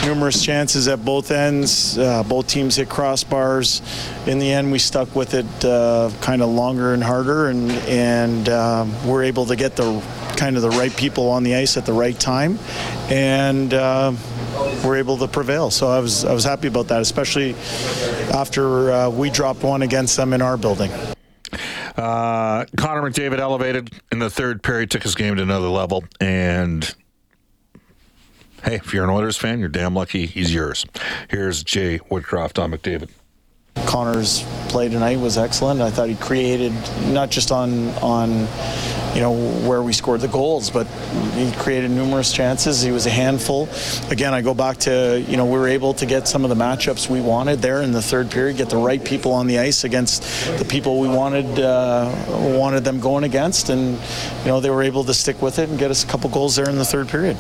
Numerous 0.05 0.41
chances 0.41 0.87
at 0.87 1.03
both 1.03 1.31
ends. 1.31 1.97
Uh, 1.97 2.23
both 2.23 2.47
teams 2.47 2.77
hit 2.77 2.87
crossbars. 2.87 3.81
In 4.25 4.39
the 4.39 4.49
end, 4.49 4.71
we 4.71 4.79
stuck 4.79 5.13
with 5.17 5.33
it 5.33 5.65
uh, 5.65 6.09
kind 6.21 6.41
of 6.41 6.49
longer 6.49 6.93
and 6.93 7.03
harder, 7.03 7.49
and 7.49 7.69
and 7.71 8.47
um, 8.47 9.07
we're 9.07 9.23
able 9.23 9.45
to 9.47 9.57
get 9.57 9.75
the 9.75 10.01
kind 10.37 10.55
of 10.55 10.61
the 10.61 10.69
right 10.69 10.95
people 10.95 11.29
on 11.29 11.43
the 11.43 11.55
ice 11.55 11.75
at 11.75 11.85
the 11.85 11.91
right 11.91 12.17
time, 12.17 12.57
and 13.09 13.73
uh, 13.73 14.13
we're 14.85 14.95
able 14.95 15.17
to 15.17 15.27
prevail. 15.27 15.69
So 15.69 15.89
I 15.89 15.99
was 15.99 16.23
I 16.23 16.31
was 16.31 16.45
happy 16.45 16.69
about 16.69 16.87
that, 16.87 17.01
especially 17.01 17.53
after 18.33 18.91
uh, 18.91 19.09
we 19.09 19.29
dropped 19.29 19.61
one 19.61 19.81
against 19.81 20.15
them 20.15 20.31
in 20.31 20.41
our 20.41 20.55
building. 20.55 20.89
Uh, 21.99 22.63
Connor 22.77 23.01
McDavid 23.01 23.39
elevated 23.39 23.91
in 24.09 24.19
the 24.19 24.29
third 24.29 24.63
period, 24.63 24.89
took 24.89 25.03
his 25.03 25.15
game 25.15 25.35
to 25.35 25.41
another 25.41 25.67
level, 25.67 26.05
and 26.21 26.95
hey, 28.63 28.75
if 28.75 28.93
you're 28.93 29.03
an 29.03 29.09
Oilers 29.09 29.35
fan, 29.35 29.59
you're 29.59 29.67
damn 29.67 29.93
lucky 29.93 30.25
he's 30.25 30.53
yours. 30.53 30.85
Here's 31.29 31.61
Jay 31.61 31.99
Woodcroft 32.09 32.57
on 32.57 32.71
McDavid. 32.71 33.09
Connor's 33.85 34.45
play 34.69 34.87
tonight 34.87 35.19
was 35.19 35.37
excellent. 35.37 35.81
I 35.81 35.91
thought 35.91 36.07
he 36.07 36.15
created 36.15 36.71
not 37.07 37.31
just 37.31 37.51
on 37.51 37.89
on 37.95 38.47
you 39.13 39.21
know 39.21 39.31
where 39.67 39.81
we 39.81 39.93
scored 39.93 40.21
the 40.21 40.27
goals, 40.27 40.69
but 40.69 40.85
he 41.33 41.51
created 41.53 41.91
numerous 41.91 42.31
chances. 42.31 42.81
He 42.81 42.91
was 42.91 43.05
a 43.05 43.09
handful. 43.09 43.67
Again, 44.09 44.33
I 44.33 44.41
go 44.41 44.53
back 44.53 44.77
to 44.79 45.23
you 45.27 45.37
know 45.37 45.45
we 45.45 45.57
were 45.57 45.67
able 45.67 45.93
to 45.95 46.05
get 46.05 46.27
some 46.27 46.43
of 46.43 46.49
the 46.49 46.55
matchups 46.55 47.09
we 47.09 47.21
wanted 47.21 47.59
there 47.59 47.81
in 47.81 47.91
the 47.91 48.01
third 48.01 48.31
period, 48.31 48.57
get 48.57 48.69
the 48.69 48.77
right 48.77 49.03
people 49.03 49.31
on 49.31 49.47
the 49.47 49.59
ice 49.59 49.83
against 49.83 50.23
the 50.57 50.65
people 50.65 50.99
we 50.99 51.07
wanted 51.07 51.59
uh, 51.59 52.13
wanted 52.27 52.83
them 52.83 52.99
going 52.99 53.23
against, 53.23 53.69
and 53.69 53.97
you 54.43 54.47
know 54.47 54.59
they 54.59 54.69
were 54.69 54.83
able 54.83 55.03
to 55.03 55.13
stick 55.13 55.41
with 55.41 55.59
it 55.59 55.69
and 55.69 55.79
get 55.79 55.91
us 55.91 56.03
a 56.03 56.07
couple 56.07 56.29
goals 56.29 56.55
there 56.55 56.69
in 56.69 56.75
the 56.75 56.85
third 56.85 57.07
period. 57.07 57.37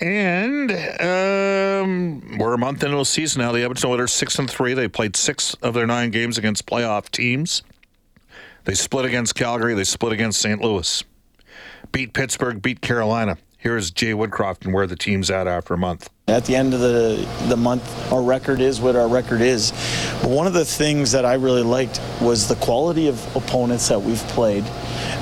And 0.00 0.70
um, 1.00 2.38
we're 2.38 2.54
a 2.54 2.58
month 2.58 2.82
into 2.82 2.96
the 2.96 3.04
season 3.04 3.42
now. 3.42 3.52
The 3.52 3.60
Edmonton 3.60 3.90
Oilers 3.90 4.12
six 4.12 4.38
and 4.38 4.50
three. 4.50 4.72
They 4.72 4.88
played 4.88 5.14
six 5.14 5.54
of 5.62 5.74
their 5.74 5.86
nine 5.86 6.10
games 6.10 6.38
against 6.38 6.64
playoff 6.64 7.10
teams. 7.10 7.62
They 8.64 8.74
split 8.74 9.04
against 9.04 9.34
Calgary. 9.34 9.74
They 9.74 9.84
split 9.84 10.12
against 10.12 10.40
St. 10.40 10.60
Louis. 10.60 11.02
Beat 11.92 12.12
Pittsburgh. 12.12 12.60
Beat 12.60 12.80
Carolina. 12.80 13.38
Here's 13.56 13.90
Jay 13.90 14.12
Woodcroft 14.12 14.64
and 14.64 14.72
where 14.72 14.86
the 14.86 14.96
team's 14.96 15.30
at 15.30 15.46
after 15.46 15.74
a 15.74 15.78
month. 15.78 16.08
At 16.28 16.46
the 16.46 16.56
end 16.56 16.72
of 16.72 16.80
the 16.80 17.28
the 17.48 17.56
month, 17.56 18.12
our 18.12 18.22
record 18.22 18.60
is 18.60 18.80
what 18.80 18.96
our 18.96 19.08
record 19.08 19.42
is. 19.42 19.72
But 20.22 20.30
one 20.30 20.46
of 20.46 20.54
the 20.54 20.64
things 20.64 21.12
that 21.12 21.26
I 21.26 21.34
really 21.34 21.62
liked 21.62 22.00
was 22.22 22.48
the 22.48 22.54
quality 22.54 23.08
of 23.08 23.36
opponents 23.36 23.88
that 23.88 24.00
we've 24.00 24.22
played 24.28 24.64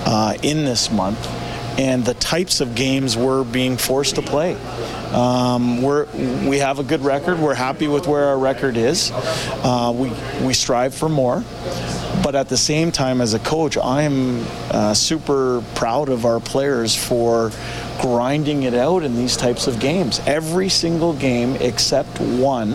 uh, 0.06 0.34
in 0.42 0.64
this 0.64 0.90
month 0.90 1.18
and 1.78 2.04
the 2.04 2.14
types 2.14 2.60
of 2.60 2.74
games 2.74 3.16
we're 3.16 3.44
being 3.44 3.76
forced 3.76 4.16
to 4.16 4.22
play. 4.22 4.54
Um, 5.12 5.80
we're, 5.80 6.06
we 6.48 6.58
have 6.58 6.80
a 6.80 6.82
good 6.82 7.00
record. 7.02 7.38
We're 7.38 7.54
happy 7.54 7.86
with 7.86 8.08
where 8.08 8.24
our 8.24 8.38
record 8.38 8.76
is. 8.76 9.10
Uh, 9.14 9.92
we, 9.94 10.12
we 10.44 10.54
strive 10.54 10.92
for 10.92 11.08
more. 11.08 11.44
But 12.28 12.34
at 12.34 12.50
the 12.50 12.58
same 12.58 12.92
time, 12.92 13.22
as 13.22 13.32
a 13.32 13.38
coach, 13.38 13.78
I'm 13.78 14.44
uh, 14.70 14.92
super 14.92 15.64
proud 15.74 16.10
of 16.10 16.26
our 16.26 16.40
players 16.40 16.94
for 16.94 17.50
grinding 18.02 18.64
it 18.64 18.74
out 18.74 19.02
in 19.02 19.16
these 19.16 19.34
types 19.34 19.66
of 19.66 19.80
games. 19.80 20.20
Every 20.26 20.68
single 20.68 21.14
game 21.14 21.56
except 21.56 22.20
one 22.20 22.72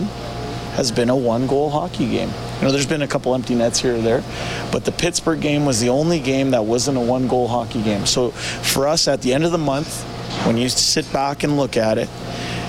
has 0.74 0.90
been 0.90 1.08
a 1.08 1.16
one 1.16 1.46
goal 1.46 1.70
hockey 1.70 2.10
game. 2.10 2.30
You 2.56 2.62
know, 2.64 2.72
there's 2.72 2.88
been 2.88 3.02
a 3.02 3.06
couple 3.06 3.32
empty 3.32 3.54
nets 3.54 3.78
here 3.78 3.94
or 3.94 4.00
there, 4.00 4.24
but 4.72 4.84
the 4.84 4.90
Pittsburgh 4.90 5.40
game 5.40 5.64
was 5.64 5.78
the 5.80 5.90
only 5.90 6.18
game 6.18 6.50
that 6.50 6.64
wasn't 6.64 6.98
a 6.98 7.00
one 7.00 7.28
goal 7.28 7.46
hockey 7.46 7.80
game. 7.80 8.06
So 8.06 8.32
for 8.32 8.88
us 8.88 9.06
at 9.06 9.22
the 9.22 9.32
end 9.34 9.44
of 9.44 9.52
the 9.52 9.58
month, 9.58 10.02
when 10.46 10.56
you 10.56 10.68
sit 10.68 11.12
back 11.12 11.44
and 11.44 11.56
look 11.56 11.76
at 11.76 11.96
it, 11.96 12.08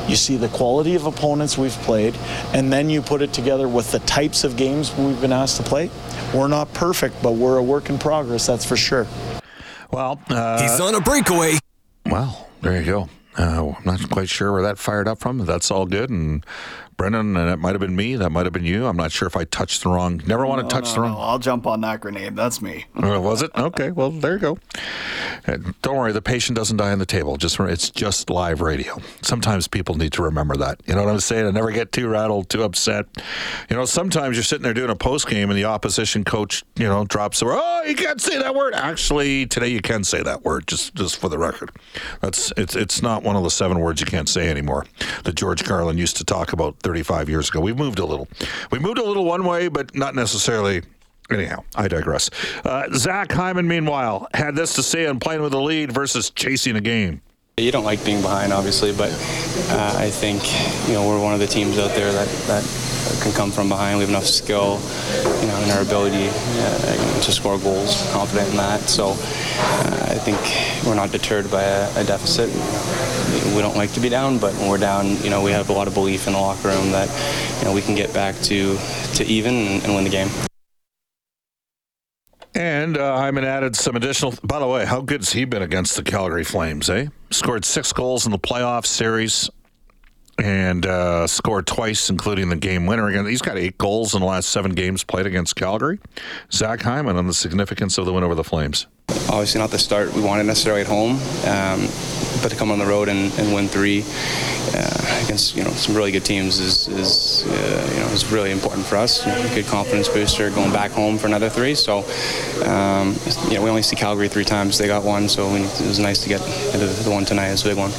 you 0.08 0.16
see 0.16 0.38
the 0.38 0.50
quality 0.50 0.96
of 0.96 1.06
opponents 1.06 1.58
we've 1.58 1.72
played, 1.84 2.16
and 2.54 2.72
then 2.72 2.90
you 2.90 3.02
put 3.02 3.22
it 3.22 3.34
together 3.34 3.68
with 3.68 3.92
the 3.92 4.00
types 4.00 4.44
of 4.44 4.58
games 4.58 4.96
we've 4.96 5.20
been 5.22 5.34
asked 5.34 5.58
to 5.58 5.64
play. 5.64 5.90
We're 6.34 6.48
not 6.48 6.74
perfect, 6.74 7.22
but 7.22 7.34
we're 7.34 7.58
a 7.58 7.64
work 7.64 7.90
in 7.90 7.98
progress, 7.98 8.46
that's 8.46 8.66
for 8.66 8.78
sure. 8.78 9.08
Well, 9.92 10.20
uh, 10.30 10.62
he's 10.62 10.80
on 10.80 10.96
a 10.96 11.02
breakaway. 11.02 11.58
Well, 12.06 12.50
there 12.62 12.80
you 12.80 12.86
go. 12.86 13.10
Uh, 13.38 13.74
I'm 13.78 13.84
not 13.86 14.10
quite 14.10 14.30
sure 14.30 14.52
where 14.52 14.62
that 14.64 14.78
fired 14.78 15.08
up 15.08 15.20
from. 15.20 15.46
That's 15.46 15.70
all 15.70 15.86
good 15.86 16.10
and 16.10 16.46
Brendan, 16.98 17.36
and 17.36 17.50
it 17.50 17.58
might 17.58 17.72
have 17.72 17.82
been 17.82 17.96
me. 17.96 18.16
That 18.16 18.32
might 18.32 18.46
have 18.46 18.54
been 18.54 18.66
you. 18.66 18.86
I'm 18.86 18.98
not 18.98 19.12
sure 19.12 19.28
if 19.28 19.36
I 19.36 19.44
touched 19.44 19.84
the 19.84 19.90
wrong. 19.90 20.22
Never 20.26 20.46
want 20.46 20.68
to 20.68 20.74
touch 20.74 20.86
no, 20.86 20.94
the 20.94 21.02
wrong. 21.02 21.12
no, 21.12 21.20
I'll 21.20 21.40
jump 21.40 21.68
on 21.68 21.82
that 21.82 22.02
grenade. 22.02 22.36
That's 22.36 22.62
me. 22.62 22.86
Uh, 22.96 23.20
was 23.22 23.42
it? 23.42 23.52
Okay. 23.56 23.92
Well, 23.92 24.12
there 24.12 24.34
you 24.34 24.40
go. 24.40 24.58
And 25.46 25.80
don't 25.82 25.98
worry, 25.98 26.12
the 26.12 26.22
patient 26.22 26.56
doesn't 26.56 26.78
die 26.78 26.92
on 26.92 27.00
the 27.00 27.06
table. 27.06 27.38
Just 27.38 27.60
it's 27.60 27.90
just 27.90 28.30
live 28.30 28.62
radio. 28.62 28.98
Sometimes 29.22 29.68
people 29.68 29.96
need 29.96 30.14
to 30.14 30.24
remember 30.24 30.56
that. 30.58 30.82
You 30.86 30.96
know 30.96 31.04
what 31.04 31.12
I'm 31.12 31.20
saying? 31.20 31.46
I 31.46 31.52
never 31.52 31.72
get 31.72 31.92
too 31.92 32.08
rattled, 32.08 32.50
too 32.50 32.64
upset. 32.64 33.06
You 33.70 33.76
know, 33.76 33.86
sometimes 33.86 34.38
you're 34.38 34.44
sitting 34.44 34.64
there 34.64 34.74
doing 34.74 34.90
a 34.90 34.96
post 34.96 35.28
game 35.28 35.50
and 35.50 35.58
the 35.58 35.66
opposition 35.66 36.24
coach, 36.24 36.64
you 36.76 36.88
know, 36.88 37.06
drops 37.06 37.40
the 37.40 37.46
word. 37.46 37.60
Oh, 37.62 37.84
you 37.84 37.96
can't 37.96 38.22
say 38.22 38.38
that 38.38 38.56
word. 38.56 38.74
Actually, 38.74 39.46
today 39.46 39.68
you 39.68 39.82
can 39.82 40.04
say 40.04 40.24
that 40.24 40.44
word. 40.44 40.68
Just 40.68 40.96
just 40.96 41.18
for 41.18 41.30
the 41.30 41.38
record, 41.38 41.72
that's 42.22 42.54
it's 42.58 42.76
it's 42.76 43.02
not 43.02 43.24
one 43.24 43.36
of 43.36 43.44
the 43.44 43.52
seven 43.52 43.80
words 43.80 44.00
you 44.00 44.08
can't 44.08 44.30
say 44.30 44.50
anymore 44.50 44.86
that 45.24 45.36
George 45.36 45.64
Carlin 45.64 45.98
used 45.98 46.18
to 46.18 46.24
talk 46.24 46.54
about 46.54 46.80
35 46.86 47.30
years 47.30 47.50
ago. 47.50 47.60
We've 47.60 47.78
moved 47.78 47.98
a 47.98 48.06
little. 48.06 48.28
We 48.72 48.78
moved 48.78 49.00
a 49.00 49.04
little 49.04 49.26
one 49.26 49.44
way, 49.44 49.68
but 49.70 49.96
not 49.96 50.14
necessarily 50.16 50.84
Anyhow, 51.32 51.64
I 51.74 51.88
digress. 51.88 52.30
Uh, 52.64 52.84
Zach 52.94 53.32
Hyman, 53.32 53.68
meanwhile, 53.68 54.28
had 54.36 54.56
this 54.56 54.76
to 54.76 54.84
say 54.84 55.08
on 55.08 55.20
playing 55.20 55.42
with 55.42 55.54
the 55.54 55.60
lead 55.60 55.92
versus 55.92 56.30
chasing 56.30 56.76
a 56.76 56.82
game. 56.82 57.20
You 57.58 57.72
don't 57.72 57.84
like 57.84 58.06
being 58.06 58.22
behind, 58.22 58.54
obviously, 58.54 58.92
but 58.92 59.10
uh, 59.72 59.96
I 59.98 60.12
think 60.12 60.44
you 60.88 60.94
know 60.94 61.08
we're 61.08 61.20
one 61.20 61.34
of 61.34 61.40
the 61.40 61.48
teams 61.48 61.80
out 61.80 61.96
there 61.96 62.12
that, 62.12 62.28
that 62.46 62.64
can 63.24 63.32
come 63.34 63.50
from 63.50 63.70
behind. 63.70 63.98
We 63.98 64.02
have 64.02 64.10
enough 64.10 64.26
skill, 64.26 64.80
you 65.42 65.48
know, 65.48 65.60
in 65.62 65.72
our 65.72 65.82
ability 65.82 66.30
uh, 66.30 67.22
to 67.22 67.32
score 67.32 67.58
goals. 67.58 68.08
Confident 68.12 68.50
in 68.50 68.58
that. 68.58 68.82
So 68.82 69.08
uh, 69.10 70.08
I 70.12 70.16
think 70.16 70.38
we're 70.86 70.94
not 70.96 71.12
deterred 71.12 71.50
by 71.50 71.64
a, 71.64 72.02
a 72.02 72.04
deficit. 72.04 72.52
We 73.54 73.62
don't 73.62 73.76
like 73.76 73.92
to 73.94 74.00
be 74.00 74.10
down, 74.10 74.40
but 74.40 74.54
when 74.56 74.70
we're 74.70 74.78
down, 74.78 75.18
you 75.22 75.30
know, 75.30 75.44
we 75.44 75.52
have 75.52 75.70
a 75.70 75.74
lot 75.74 75.88
of 75.88 75.94
belief 75.94 76.28
in 76.28 76.34
the 76.34 76.40
locker 76.40 76.70
room 76.70 76.92
that 76.92 77.10
you 77.60 77.66
know 77.66 77.74
we 77.74 77.82
can 77.82 77.96
get 77.96 78.14
back 78.14 78.36
to 78.44 78.78
to 79.16 79.26
even 79.26 79.54
and, 79.54 79.84
and 79.84 79.96
win 79.96 80.04
the 80.04 80.10
game. 80.10 80.30
And 82.56 82.98
uh, 82.98 83.18
Hyman 83.18 83.44
added 83.44 83.76
some 83.76 83.98
additional. 83.98 84.34
By 84.44 84.60
the 84.60 84.68
way, 84.68 84.86
how 84.86 85.02
good 85.02 85.22
has 85.22 85.34
he 85.34 85.44
been 85.44 85.62
against 85.62 85.98
the 85.98 86.04
Calgary 86.04 86.46
Flames? 86.46 86.90
Eh, 86.90 87.08
scored 87.30 87.66
six 87.66 87.92
goals 87.92 88.26
in 88.26 88.32
the 88.32 88.40
playoff 88.40 88.86
series, 88.86 89.50
and 90.38 90.86
uh, 90.86 91.28
scored 91.28 91.68
twice, 91.68 92.10
including 92.10 92.50
the 92.50 92.56
game 92.56 92.86
winner. 92.86 93.08
Again, 93.08 93.26
he's 93.26 93.42
got 93.42 93.58
eight 93.58 93.78
goals 93.78 94.14
in 94.14 94.22
the 94.22 94.26
last 94.26 94.50
seven 94.50 94.74
games 94.74 95.04
played 95.04 95.26
against 95.26 95.56
Calgary. 95.56 96.00
Zach 96.52 96.82
Hyman 96.82 97.18
on 97.18 97.28
the 97.28 97.34
significance 97.34 97.98
of 97.98 98.06
the 98.06 98.14
win 98.14 98.24
over 98.24 98.36
the 98.36 98.44
Flames. 98.44 98.88
Obviously, 99.30 99.60
not 99.60 99.72
the 99.72 99.80
start 99.80 100.14
we 100.14 100.22
wanted 100.22 100.46
necessarily 100.46 100.82
at 100.82 100.88
home, 100.88 101.12
um, 101.46 101.88
but 102.42 102.50
to 102.50 102.56
come 102.56 102.72
on 102.72 102.80
the 102.80 102.86
road 102.86 103.10
and, 103.10 103.32
and 103.40 103.54
win 103.54 103.68
three 103.68 104.04
uh, 104.76 105.22
against 105.24 105.56
you 105.56 105.64
know 105.64 105.72
some 105.72 105.96
really 105.96 106.12
good 106.12 106.26
teams 106.26 106.60
is, 106.60 106.88
is 106.88 107.44
uh, 107.48 107.92
you 107.94 108.00
know 108.00 108.08
is 108.08 108.26
really 108.32 108.52
important 108.52 108.86
for 108.86 108.98
us. 108.98 109.24
Good 109.54 109.66
confidence 109.66 110.08
booster 110.08 110.50
going 110.50 110.72
back 110.72 110.92
home 110.92 111.18
for 111.18 111.28
another 111.28 111.50
three. 111.50 111.76
So 111.76 112.00
um, 112.66 113.16
you 113.50 113.56
know 113.56 113.64
we 113.64 113.70
only 113.70 113.82
see 113.82 113.96
Calgary 113.96 114.28
three 114.28 114.46
times. 114.46 114.78
They 114.78 114.88
got 114.88 115.04
one, 115.04 115.30
so 115.30 115.52
we, 115.52 115.62
it 115.62 115.82
was 115.82 116.00
nice 116.00 116.22
to 116.24 116.30
get 116.30 116.42
into 116.74 116.86
the 116.86 117.12
one 117.12 117.26
tonight. 117.26 117.50
It's 117.50 117.64
a 117.64 117.70
big 117.70 117.78
one. 117.78 117.92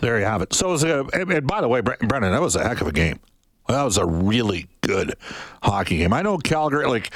There 0.00 0.18
you 0.18 0.24
have 0.24 0.42
it. 0.42 0.54
So, 0.54 0.68
it 0.68 0.72
was 0.72 0.84
a, 0.84 1.04
and 1.12 1.46
by 1.46 1.60
the 1.60 1.68
way, 1.68 1.80
Brendan, 1.80 2.32
that 2.32 2.40
was 2.40 2.56
a 2.56 2.66
heck 2.66 2.80
of 2.80 2.86
a 2.86 2.92
game. 2.92 3.18
That 3.68 3.82
was 3.82 3.98
a 3.98 4.06
really 4.06 4.68
good 4.80 5.14
hockey 5.62 5.98
game. 5.98 6.12
I 6.12 6.22
know 6.22 6.38
Calgary, 6.38 6.86
like 6.86 7.10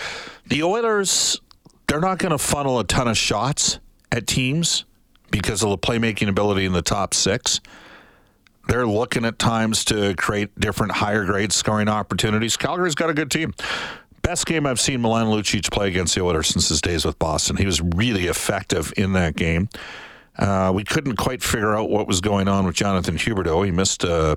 the 0.47 0.65
Oilers 0.65 1.41
they're 1.93 2.01
not 2.01 2.19
going 2.19 2.31
to 2.31 2.39
funnel 2.39 2.79
a 2.79 2.85
ton 2.85 3.07
of 3.07 3.19
shots 3.19 3.79
at 4.11 4.27
teams 4.27 4.87
because 5.33 5.65
of 5.65 5.71
the 5.71 5.79
playmaking 5.79 6.29
ability 6.29 6.65
in 6.65 6.73
the 6.73 6.83
top 6.83 7.15
six. 7.15 7.61
They're 8.69 8.87
looking 8.87 9.25
at 9.25 9.41
times 9.41 9.85
to 9.87 10.15
create 10.15 10.59
different 10.61 10.93
higher 10.93 11.25
grade 11.25 11.53
scoring 11.53 11.89
opportunities. 11.89 12.57
Calgary's 12.57 12.95
got 12.95 13.11
a 13.11 13.15
good 13.15 13.31
team. 13.31 13.55
Best 14.23 14.47
game 14.47 14.67
I've 14.67 14.79
seen 14.79 15.03
Milan 15.03 15.27
Lucic 15.27 15.69
play 15.73 15.89
against 15.89 16.15
the 16.15 16.23
Oilers 16.23 16.47
since 16.47 16.69
his 16.69 16.81
days 16.81 17.05
with 17.05 17.19
Boston. 17.19 17.57
He 17.57 17.67
was 17.67 17.81
really 17.81 18.27
effective 18.27 18.93
in 18.97 19.15
that 19.15 19.35
game. 19.35 19.69
Uh, 20.39 20.71
we 20.73 20.85
couldn't 20.85 21.17
quite 21.17 21.43
figure 21.43 21.75
out 21.75 21.91
what 21.91 22.07
was 22.07 22.21
going 22.21 22.47
on 22.47 22.65
with 22.65 22.77
Jonathan 22.77 23.17
Huberdeau. 23.17 23.65
He 23.65 23.73
missed 23.73 24.05
a, 24.05 24.37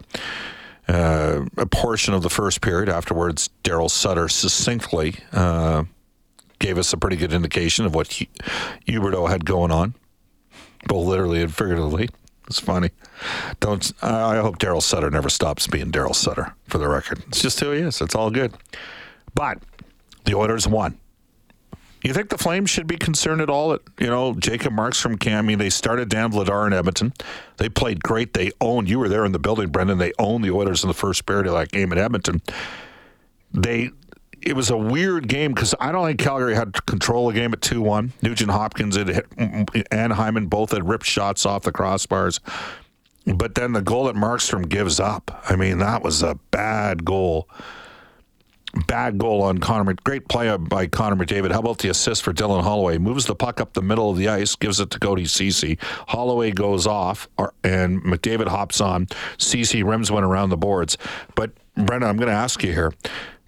uh, 0.88 1.46
a 1.56 1.66
portion 1.68 2.16
of 2.16 2.24
the 2.24 2.30
first 2.30 2.62
period. 2.62 2.90
Afterwards, 2.90 3.50
Daryl 3.64 3.90
Sutter 3.90 4.28
succinctly 4.28 5.18
uh, 5.32 5.84
gave 6.60 6.78
us 6.80 6.92
a 6.92 6.98
pretty 6.98 7.16
good 7.16 7.32
indication 7.32 7.86
of 7.86 7.94
what 7.94 8.08
Huberdeau 8.88 9.30
had 9.30 9.46
going 9.46 9.72
on, 9.72 9.94
both 10.88 11.08
literally 11.08 11.42
and 11.42 11.54
figuratively. 11.54 12.10
It's 12.48 12.60
funny. 12.60 12.92
Don't. 13.60 13.92
I 14.04 14.38
hope 14.38 14.60
Daryl 14.60 14.82
Sutter 14.82 15.10
never 15.10 15.30
stops 15.30 15.68
being 15.68 15.92
Daryl 15.92 16.16
Sutter. 16.16 16.54
For 16.68 16.78
the 16.78 16.88
record, 16.88 17.24
it's 17.28 17.42
just 17.42 17.60
who 17.60 17.72
he 17.72 17.80
is. 17.80 18.02
It's 18.02 18.16
all 18.16 18.30
good. 18.30 18.54
But 19.34 19.60
the 20.26 20.36
Oilers 20.36 20.68
won. 20.68 21.00
You 22.04 22.14
think 22.14 22.30
the 22.30 22.38
Flames 22.38 22.70
should 22.70 22.86
be 22.86 22.98
concerned 22.98 23.42
at 23.42 23.50
all? 23.50 23.70
That 23.70 23.82
you 24.00 24.06
know 24.06 24.36
Jacob 24.36 24.74
Markstrom 24.74 25.20
Cam. 25.20 25.40
I 25.40 25.42
mean, 25.42 25.58
they 25.58 25.72
started 25.72 26.08
Dan 26.08 26.32
Vladar 26.32 26.68
in 26.68 26.74
Edmonton. 26.74 27.14
They 27.58 27.68
played 27.68 28.04
great. 28.04 28.34
They 28.34 28.52
owned. 28.62 28.88
You 28.88 29.00
were 29.00 29.10
there 29.10 29.26
in 29.26 29.32
the 29.32 29.40
building, 29.40 29.70
Brendan. 29.70 29.98
They 29.98 30.14
owned 30.20 30.44
the 30.44 30.52
Oilers 30.52 30.84
in 30.84 30.88
the 30.88 30.94
first 30.94 31.26
period 31.26 31.48
of 31.48 31.54
that 31.54 31.72
game 31.72 31.92
at 31.92 31.98
Edmonton. 31.98 32.44
They 33.52 33.90
it 34.46 34.56
was 34.56 34.70
a 34.70 34.78
weird 34.78 35.28
game 35.28 35.54
because 35.54 35.74
I 35.80 35.92
don't 35.92 36.06
think 36.06 36.20
Calgary 36.20 36.56
had 36.56 36.86
control 36.86 37.28
of 37.28 37.34
the 37.34 37.42
game 37.42 37.52
at 37.52 37.62
2 37.62 37.82
1. 37.82 38.14
Nugent 38.22 38.52
Hopkins 38.52 38.96
and 38.96 40.14
Hyman 40.14 40.46
both 40.46 40.72
had 40.72 40.88
ripped 40.88 41.06
shots 41.06 41.46
off 41.46 41.64
the 41.64 41.72
crossbars. 41.72 42.40
But 43.26 43.56
then 43.56 43.74
the 43.74 43.82
goal 43.82 44.06
that 44.06 44.16
Markstrom 44.16 44.70
gives 44.70 45.00
up, 45.00 45.44
I 45.50 45.56
mean, 45.56 45.80
that 45.80 46.04
was 46.04 46.22
a 46.22 46.36
bad 46.52 47.04
goal. 47.04 47.50
Bad 48.88 49.18
goal 49.18 49.42
on 49.42 49.58
Connor. 49.58 49.96
Great 50.04 50.28
play 50.28 50.56
by 50.58 50.86
Connor 50.86 51.16
McDavid. 51.16 51.52
How 51.52 51.60
about 51.60 51.80
the 51.80 51.90
assist 51.90 52.22
for 52.22 52.34
Dylan 52.34 52.62
Holloway? 52.62 52.98
Moves 52.98 53.26
the 53.26 53.34
puck 53.34 53.60
up 53.60 53.74
the 53.74 53.82
middle 53.82 54.12
of 54.12 54.18
the 54.18 54.28
ice, 54.28 54.56
gives 54.56 54.80
it 54.80 54.92
to 54.92 55.00
Cody 55.00 55.26
Ceci. 55.26 55.80
Holloway 56.10 56.52
goes 56.52 56.86
off, 56.86 57.30
and 57.64 58.04
McDavid 58.04 58.48
hops 58.48 58.82
on. 58.82 59.08
Ceci 59.38 59.82
rims 59.82 60.12
one 60.12 60.26
around 60.26 60.50
the 60.50 60.58
boards. 60.58 60.98
But 61.36 61.52
Brendan, 61.76 62.10
I'm 62.10 62.18
going 62.18 62.28
to 62.28 62.36
ask 62.36 62.62
you 62.64 62.74
here. 62.74 62.94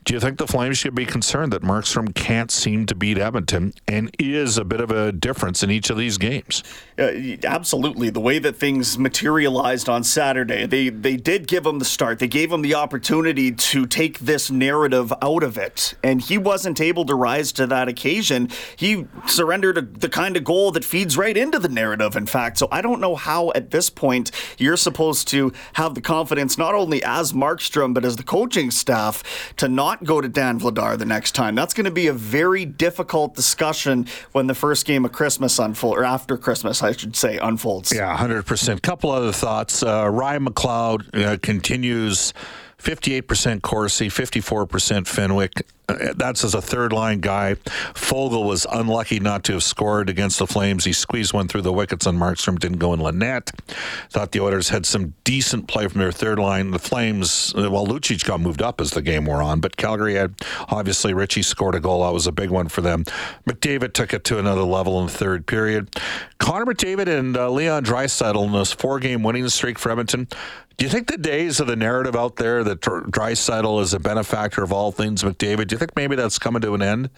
Do 0.08 0.14
you 0.14 0.22
think 0.22 0.38
the 0.38 0.48
Flames 0.48 0.78
should 0.78 0.96
be 0.96 1.06
concerned 1.06 1.52
that 1.52 1.64
Markstrom 1.64 2.16
can't 2.16 2.50
seem 2.50 2.86
to 2.86 2.96
beat 2.96 3.18
Edmonton 3.18 3.74
and 3.90 4.10
is 4.18 4.58
a 4.58 4.64
bit 4.64 4.80
of 4.80 4.90
a 4.90 5.12
difference 5.12 5.64
in 5.64 5.70
each 5.70 5.90
of 5.90 5.98
these 5.98 6.18
games? 6.18 6.64
Uh, 6.98 7.36
absolutely. 7.44 8.10
The 8.10 8.22
way 8.22 8.40
that 8.40 8.56
things 8.56 8.98
materialized 8.98 9.90
on 9.90 10.06
Saturday, 10.06 10.66
they, 10.66 10.88
they 10.88 11.18
did 11.18 11.46
give 11.46 11.66
him 11.66 11.80
the 11.80 11.86
start. 11.86 12.20
They 12.20 12.30
gave 12.30 12.54
him 12.54 12.62
the 12.62 12.74
opportunity 12.74 13.52
to 13.52 13.86
take 13.86 14.20
this 14.20 14.50
narrative 14.50 15.12
out 15.22 15.44
of 15.44 15.58
it. 15.58 15.96
And 16.02 16.22
he 16.22 16.38
wasn't 16.38 16.80
able 16.80 17.04
to 17.04 17.14
rise 17.14 17.52
to 17.52 17.68
that 17.68 17.90
occasion. 17.90 18.48
He 18.78 19.08
surrendered 19.26 19.78
a, 19.78 19.82
the 19.82 20.08
kind 20.08 20.38
of 20.38 20.46
goal 20.46 20.72
that 20.72 20.86
feeds 20.86 21.18
right 21.18 21.36
into 21.36 21.60
the 21.60 21.68
narrative, 21.68 22.16
in 22.16 22.28
fact. 22.28 22.60
So 22.60 22.70
I 22.72 22.82
don't 22.82 23.02
know 23.02 23.18
how 23.18 23.52
at 23.56 23.72
this 23.72 23.90
point 23.90 24.32
you're 24.58 24.78
supposed 24.78 25.28
to 25.28 25.52
have 25.74 25.96
the 25.96 26.02
confidence, 26.02 26.58
not 26.58 26.76
only 26.76 27.04
as 27.04 27.34
Markstrom, 27.34 27.94
but 27.94 28.06
as 28.06 28.16
the 28.16 28.24
coaching 28.24 28.72
staff, 28.72 29.54
to 29.58 29.68
not 29.68 29.97
not 29.98 30.08
go 30.08 30.22
to 30.22 30.28
Dan 30.28 30.60
Vladar 30.60 30.98
the 30.98 31.06
next 31.06 31.34
time. 31.34 31.56
That's 31.56 31.74
going 31.74 31.86
to 31.86 31.92
be 31.92 32.08
a 32.08 32.14
very 32.14 32.66
difficult 32.66 33.36
discussion 33.36 34.08
when 34.32 34.48
the 34.48 34.56
first 34.56 34.86
game 34.86 35.06
of 35.06 35.12
Christmas 35.12 35.60
unfolds, 35.60 35.98
or 35.98 36.04
after 36.04 36.38
Christmas, 36.38 36.84
I 36.84 36.92
should 36.92 37.16
say, 37.16 37.38
unfolds. 37.38 37.94
Yeah, 37.94 38.16
100%. 38.18 38.82
Couple 38.82 39.12
other 39.12 39.32
thoughts. 39.32 39.84
Uh, 39.84 40.10
Ryan 40.10 40.46
McLeod 40.46 41.26
uh, 41.26 41.38
continues 41.42 42.34
58% 42.80 43.62
Corsi, 43.62 44.08
54% 44.08 45.08
Fenwick. 45.08 45.66
That's 45.88 46.44
as 46.44 46.54
a 46.54 46.62
third 46.62 46.92
line 46.92 47.22
guy. 47.22 47.56
Foegele 47.94 48.46
was 48.46 48.68
unlucky 48.70 49.22
not 49.22 49.46
to 49.46 49.54
have 49.54 49.64
scored 49.64 50.10
against 50.10 50.38
the 50.38 50.46
Flames. 50.46 50.84
He 50.84 50.92
squeezed 50.92 51.32
one 51.32 51.48
through 51.48 51.62
the 51.62 51.72
wickets 51.72 52.06
on 52.06 52.18
Markstrom, 52.18 52.60
didn't 52.60 52.80
go 52.80 52.94
in 52.94 53.02
Lynette. 53.02 53.52
Thought 54.10 54.34
the 54.34 54.42
Oilers 54.42 54.68
had 54.68 54.86
some 54.86 55.14
decent 55.24 55.68
play 55.68 55.88
from 55.88 56.02
their 56.02 56.12
third 56.12 56.40
line. 56.40 56.72
The 56.72 56.80
Flames, 56.80 57.54
uh, 57.56 57.72
well, 57.72 57.88
Lucic 57.88 58.26
got 58.26 58.42
moved 58.42 58.62
up 58.62 58.82
as 58.82 58.92
the 58.92 59.02
game 59.02 59.26
wore 59.26 59.42
on, 59.42 59.62
but 59.62 59.78
Calgary 59.78 60.16
had 60.16 60.36
obviously 60.68 61.14
Ritchie 61.14 61.44
scored 61.44 61.76
a 61.76 61.80
goal. 61.80 62.04
That 62.04 62.14
was 62.14 62.28
a 62.28 62.34
big 62.34 62.50
one 62.50 62.68
for 62.68 62.82
them. 62.82 63.06
McDavid 63.48 63.94
took 63.94 64.14
it 64.14 64.26
to 64.26 64.40
another 64.40 64.64
level 64.64 65.00
in 65.00 65.06
the 65.06 65.14
third 65.14 65.46
period. 65.46 65.96
Connor 66.38 66.66
McDavid 66.66 67.08
and 67.08 67.38
uh, 67.38 67.50
Leon 67.50 67.86
Draisaitl 67.86 68.46
in 68.46 68.52
this 68.52 68.74
four 68.74 69.00
game 69.00 69.24
winning 69.24 69.48
streak 69.48 69.80
for 69.80 69.90
Edmonton 69.90 70.28
do 70.78 70.86
you 70.86 70.92
think 70.92 71.08
the 71.08 71.18
days 71.18 71.60
of 71.60 71.66
the 71.66 71.76
narrative 71.76 72.16
out 72.16 72.36
there 72.36 72.64
that 72.64 72.82
Draisaitl 72.82 73.82
is 73.82 73.96
a 73.96 74.00
benefactor 74.00 74.62
of 74.62 74.72
all 74.72 74.92
things 74.92 75.24
McDavid, 75.24 75.66
you 75.78 75.86
think 75.86 75.96
maybe 75.96 76.16
that's 76.16 76.40
coming 76.40 76.62
to 76.64 76.74
an 76.74 76.82
end 76.82 77.12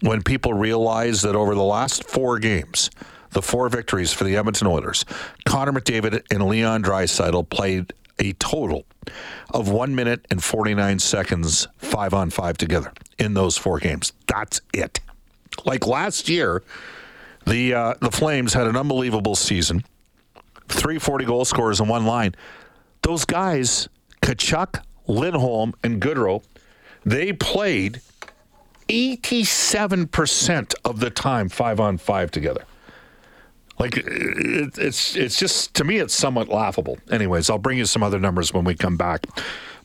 when 0.00 0.20
people 0.20 0.52
realize 0.52 1.22
that 1.22 1.36
over 1.36 1.54
the 1.54 1.62
last 1.62 2.02
four 2.02 2.40
games, 2.40 2.90
the 3.30 3.40
four 3.40 3.68
victories 3.68 4.12
for 4.12 4.24
the 4.24 4.36
Edmonton 4.36 4.66
Oilers, 4.66 5.04
Connor 5.46 5.72
McDavid 5.72 6.24
and 6.32 6.44
Leon 6.48 6.82
Draisaitl 6.82 7.48
played 7.48 7.92
a 8.18 8.32
total 8.34 8.84
of 9.52 9.68
one 9.68 9.94
minute 9.94 10.26
and 10.30 10.42
49 10.42 10.98
seconds, 10.98 11.68
five 11.78 12.12
on 12.12 12.30
five 12.30 12.58
together 12.58 12.92
in 13.16 13.34
those 13.34 13.56
four 13.56 13.78
games. 13.78 14.12
That's 14.26 14.60
it. 14.72 14.98
Like 15.64 15.86
last 15.86 16.28
year, 16.28 16.64
the 17.46 17.74
uh, 17.74 17.94
the 18.00 18.10
Flames 18.10 18.54
had 18.54 18.66
an 18.66 18.76
unbelievable 18.76 19.36
season. 19.36 19.84
Three 20.66 20.98
forty 20.98 21.24
goal 21.24 21.44
scorers 21.44 21.78
in 21.78 21.86
one 21.86 22.06
line 22.06 22.34
those 23.02 23.24
guys, 23.24 23.88
Tkachuk, 24.22 24.82
Lindholm, 25.06 25.74
and 25.84 26.00
Gaudreau, 26.02 26.42
they 27.04 27.32
played 27.32 28.00
87% 28.88 30.74
of 30.84 31.00
the 31.00 31.10
time 31.10 31.48
five 31.48 31.80
on 31.80 31.98
five 31.98 32.30
together. 32.30 32.64
Like 33.78 33.96
it, 33.96 34.78
it's 34.78 35.16
it's 35.16 35.38
just 35.38 35.74
to 35.74 35.84
me 35.84 35.98
it's 35.98 36.14
somewhat 36.14 36.48
laughable. 36.48 36.98
Anyways, 37.10 37.50
I'll 37.50 37.58
bring 37.58 37.78
you 37.78 37.86
some 37.86 38.02
other 38.04 38.20
numbers 38.20 38.52
when 38.52 38.64
we 38.64 38.74
come 38.74 38.96
back. 38.96 39.26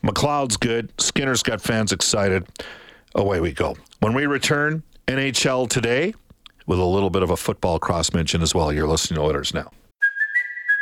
McLeod's 0.03 0.57
good. 0.57 0.91
Skinner's 1.01 1.43
got 1.43 1.61
fans 1.61 1.91
excited. 1.91 2.47
Away 3.15 3.39
we 3.39 3.51
go. 3.51 3.75
When 3.99 4.13
we 4.13 4.27
return, 4.27 4.83
NHL 5.07 5.67
today 5.69 6.13
with 6.67 6.77
a 6.77 6.85
little 6.85 7.09
bit 7.09 7.23
of 7.23 7.31
a 7.31 7.37
football 7.37 7.79
cross 7.79 8.13
mention 8.13 8.43
as 8.43 8.53
well. 8.53 8.71
You're 8.71 8.87
listening 8.87 9.15
to 9.15 9.23
Oilers 9.23 9.53
now. 9.53 9.71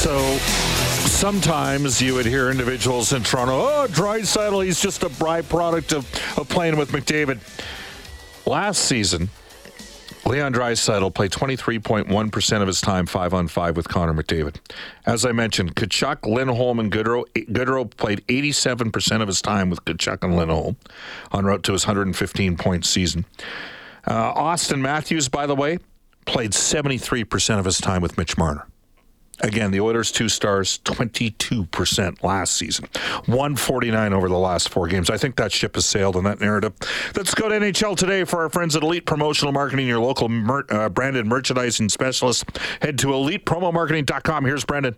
So 0.00 0.38
sometimes 0.38 2.00
you 2.00 2.14
would 2.14 2.24
hear 2.24 2.50
individuals 2.50 3.12
in 3.12 3.22
Toronto, 3.22 3.52
oh, 3.52 3.86
Draisaitl, 3.90 4.64
he's 4.64 4.80
just 4.80 5.02
a 5.02 5.10
byproduct 5.10 5.92
of, 5.92 6.38
of 6.38 6.48
playing 6.48 6.78
with 6.78 6.90
McDavid. 6.90 7.38
Last 8.46 8.84
season, 8.84 9.28
Leon 10.24 10.54
Draisaitl 10.54 11.12
played 11.12 11.32
23.1% 11.32 12.60
of 12.62 12.66
his 12.66 12.80
time 12.80 13.04
five 13.04 13.34
on 13.34 13.46
five 13.46 13.76
with 13.76 13.88
Connor 13.88 14.14
McDavid. 14.14 14.56
As 15.04 15.26
I 15.26 15.32
mentioned, 15.32 15.76
Tkachuk, 15.76 16.26
Lindholm, 16.26 16.78
and 16.78 16.90
Gaudreau. 16.90 17.26
Gaudreau 17.34 17.94
played 17.94 18.26
87% 18.26 19.20
of 19.20 19.28
his 19.28 19.42
time 19.42 19.68
with 19.68 19.84
Tkachuk 19.84 20.24
and 20.24 20.34
Lindholm 20.34 20.78
en 21.34 21.44
route 21.44 21.62
to 21.64 21.72
his 21.72 21.86
115 21.86 22.56
point 22.56 22.86
season. 22.86 23.26
Uh, 24.06 24.32
Auston 24.32 24.80
Matthews, 24.80 25.28
by 25.28 25.44
the 25.44 25.54
way, 25.54 25.76
played 26.24 26.52
73% 26.52 27.58
of 27.58 27.66
his 27.66 27.76
time 27.76 28.00
with 28.00 28.16
Mitch 28.16 28.38
Marner. 28.38 28.66
Again, 29.42 29.70
the 29.70 29.80
Oilers 29.80 30.12
two 30.12 30.28
stars, 30.28 30.78
22% 30.84 32.22
last 32.22 32.56
season, 32.56 32.86
149 33.26 34.12
over 34.12 34.28
the 34.28 34.36
last 34.36 34.68
four 34.68 34.86
games. 34.86 35.10
I 35.10 35.16
think 35.16 35.36
that 35.36 35.52
ship 35.52 35.74
has 35.76 35.86
sailed 35.86 36.16
on 36.16 36.24
that 36.24 36.40
narrative. 36.40 36.72
Let's 37.16 37.34
go 37.34 37.48
to 37.48 37.54
NHL 37.54 37.96
today 37.96 38.24
for 38.24 38.42
our 38.42 38.48
friends 38.48 38.76
at 38.76 38.82
Elite 38.82 39.06
Promotional 39.06 39.52
Marketing, 39.52 39.86
your 39.86 40.00
local 40.00 40.28
mer- 40.28 40.66
uh, 40.70 40.88
branded 40.88 41.26
merchandising 41.26 41.88
specialist. 41.88 42.44
Head 42.82 42.98
to 42.98 43.08
elitepromomarketing.com. 43.08 44.44
Here's 44.44 44.64
Brendan. 44.64 44.96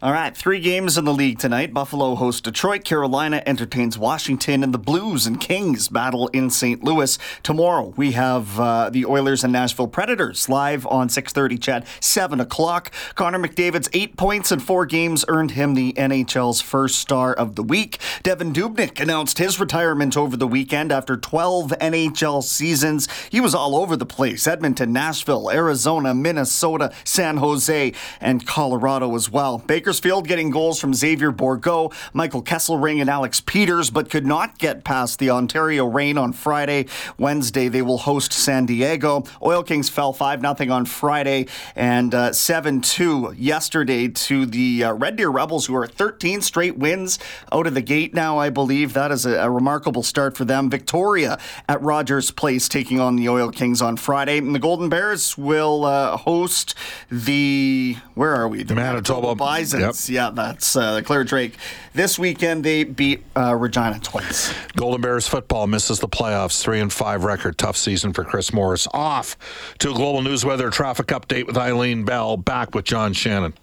All 0.00 0.12
right, 0.12 0.36
three 0.36 0.60
games 0.60 0.96
in 0.96 1.04
the 1.06 1.12
league 1.12 1.40
tonight. 1.40 1.74
Buffalo 1.74 2.14
hosts 2.14 2.40
Detroit, 2.40 2.84
Carolina 2.84 3.42
entertains 3.44 3.98
Washington, 3.98 4.62
and 4.62 4.72
the 4.72 4.78
Blues 4.78 5.26
and 5.26 5.40
Kings 5.40 5.88
battle 5.88 6.28
in 6.28 6.50
St. 6.50 6.84
Louis. 6.84 7.18
Tomorrow 7.42 7.94
we 7.96 8.12
have 8.12 8.60
uh, 8.60 8.90
the 8.90 9.04
Oilers 9.04 9.42
and 9.42 9.52
Nashville 9.52 9.88
Predators 9.88 10.48
live 10.48 10.86
on 10.86 11.08
6:30. 11.08 11.60
Chat 11.60 11.84
7 11.98 12.38
o'clock. 12.38 12.92
Connor 13.16 13.40
McDavid's 13.40 13.90
eight 13.92 14.16
points 14.16 14.52
in 14.52 14.60
four 14.60 14.86
games 14.86 15.24
earned 15.26 15.50
him 15.50 15.74
the 15.74 15.92
NHL's 15.94 16.60
first 16.60 17.00
star 17.00 17.34
of 17.34 17.56
the 17.56 17.64
week. 17.64 17.98
Devan 18.22 18.54
Dubnyk 18.54 19.00
announced 19.00 19.38
his 19.38 19.58
retirement 19.58 20.16
over 20.16 20.36
the 20.36 20.46
weekend 20.46 20.92
after 20.92 21.16
12 21.16 21.72
NHL 21.80 22.44
seasons. 22.44 23.08
He 23.30 23.40
was 23.40 23.52
all 23.52 23.74
over 23.74 23.96
the 23.96 24.06
place: 24.06 24.46
Edmonton, 24.46 24.92
Nashville, 24.92 25.50
Arizona, 25.50 26.14
Minnesota, 26.14 26.92
San 27.02 27.38
Jose, 27.38 27.92
and 28.20 28.46
Colorado 28.46 29.12
as 29.16 29.28
well. 29.28 29.58
Baker 29.58 29.87
Bakersfield 29.88 30.28
getting 30.28 30.50
goals 30.50 30.78
from 30.78 30.92
Xavier 30.92 31.32
Bourgault, 31.32 31.94
Michael 32.12 32.42
Kesselring, 32.42 33.00
and 33.00 33.08
Alex 33.08 33.40
Peters, 33.40 33.88
but 33.88 34.10
could 34.10 34.26
not 34.26 34.58
get 34.58 34.84
past 34.84 35.18
the 35.18 35.30
Ontario 35.30 35.86
Reign 35.86 36.18
on 36.18 36.34
Friday. 36.34 36.84
Wednesday, 37.16 37.68
they 37.68 37.80
will 37.80 37.96
host 37.96 38.30
San 38.30 38.66
Diego. 38.66 39.24
Oil 39.42 39.62
Kings 39.62 39.88
fell 39.88 40.12
5 40.12 40.42
0 40.42 40.70
on 40.70 40.84
Friday 40.84 41.46
and 41.74 42.14
7 42.36 42.78
uh, 42.78 42.80
2 42.82 43.34
yesterday 43.38 44.08
to 44.08 44.44
the 44.44 44.84
uh, 44.84 44.92
Red 44.92 45.16
Deer 45.16 45.30
Rebels, 45.30 45.64
who 45.64 45.74
are 45.74 45.86
13 45.86 46.42
straight 46.42 46.76
wins 46.76 47.18
out 47.50 47.66
of 47.66 47.72
the 47.72 47.80
gate 47.80 48.12
now, 48.12 48.36
I 48.36 48.50
believe. 48.50 48.92
That 48.92 49.10
is 49.10 49.24
a, 49.24 49.36
a 49.36 49.50
remarkable 49.50 50.02
start 50.02 50.36
for 50.36 50.44
them. 50.44 50.68
Victoria 50.68 51.38
at 51.66 51.80
Rogers 51.80 52.30
Place 52.30 52.68
taking 52.68 53.00
on 53.00 53.16
the 53.16 53.30
Oil 53.30 53.50
Kings 53.50 53.80
on 53.80 53.96
Friday. 53.96 54.36
And 54.36 54.54
the 54.54 54.58
Golden 54.58 54.90
Bears 54.90 55.38
will 55.38 55.86
uh, 55.86 56.18
host 56.18 56.74
the, 57.10 57.96
where 58.14 58.34
are 58.34 58.46
we? 58.46 58.64
The 58.64 58.74
Manitoba, 58.74 59.28
Manitoba 59.28 59.34
Bison. 59.34 59.77
Yep. 59.80 59.94
Yeah, 60.08 60.30
that's 60.30 60.76
uh, 60.76 61.00
Clare 61.04 61.24
Drake. 61.24 61.56
This 61.94 62.18
weekend 62.18 62.64
they 62.64 62.84
beat 62.84 63.22
uh, 63.36 63.54
Regina 63.54 63.98
twice. 64.00 64.52
Golden 64.76 65.00
Bears 65.00 65.26
football 65.26 65.66
misses 65.66 66.00
the 66.00 66.08
playoffs. 66.08 66.62
Three 66.62 66.80
and 66.80 66.92
five 66.92 67.24
record. 67.24 67.58
Tough 67.58 67.76
season 67.76 68.12
for 68.12 68.24
Chris 68.24 68.52
Morris. 68.52 68.86
Off 68.92 69.36
to 69.78 69.90
a 69.90 69.94
global 69.94 70.22
news 70.22 70.44
weather 70.44 70.70
traffic 70.70 71.06
update 71.08 71.46
with 71.46 71.56
Eileen 71.56 72.04
Bell. 72.04 72.36
Back 72.36 72.74
with 72.74 72.84
John 72.84 73.12
Shannon. 73.12 73.54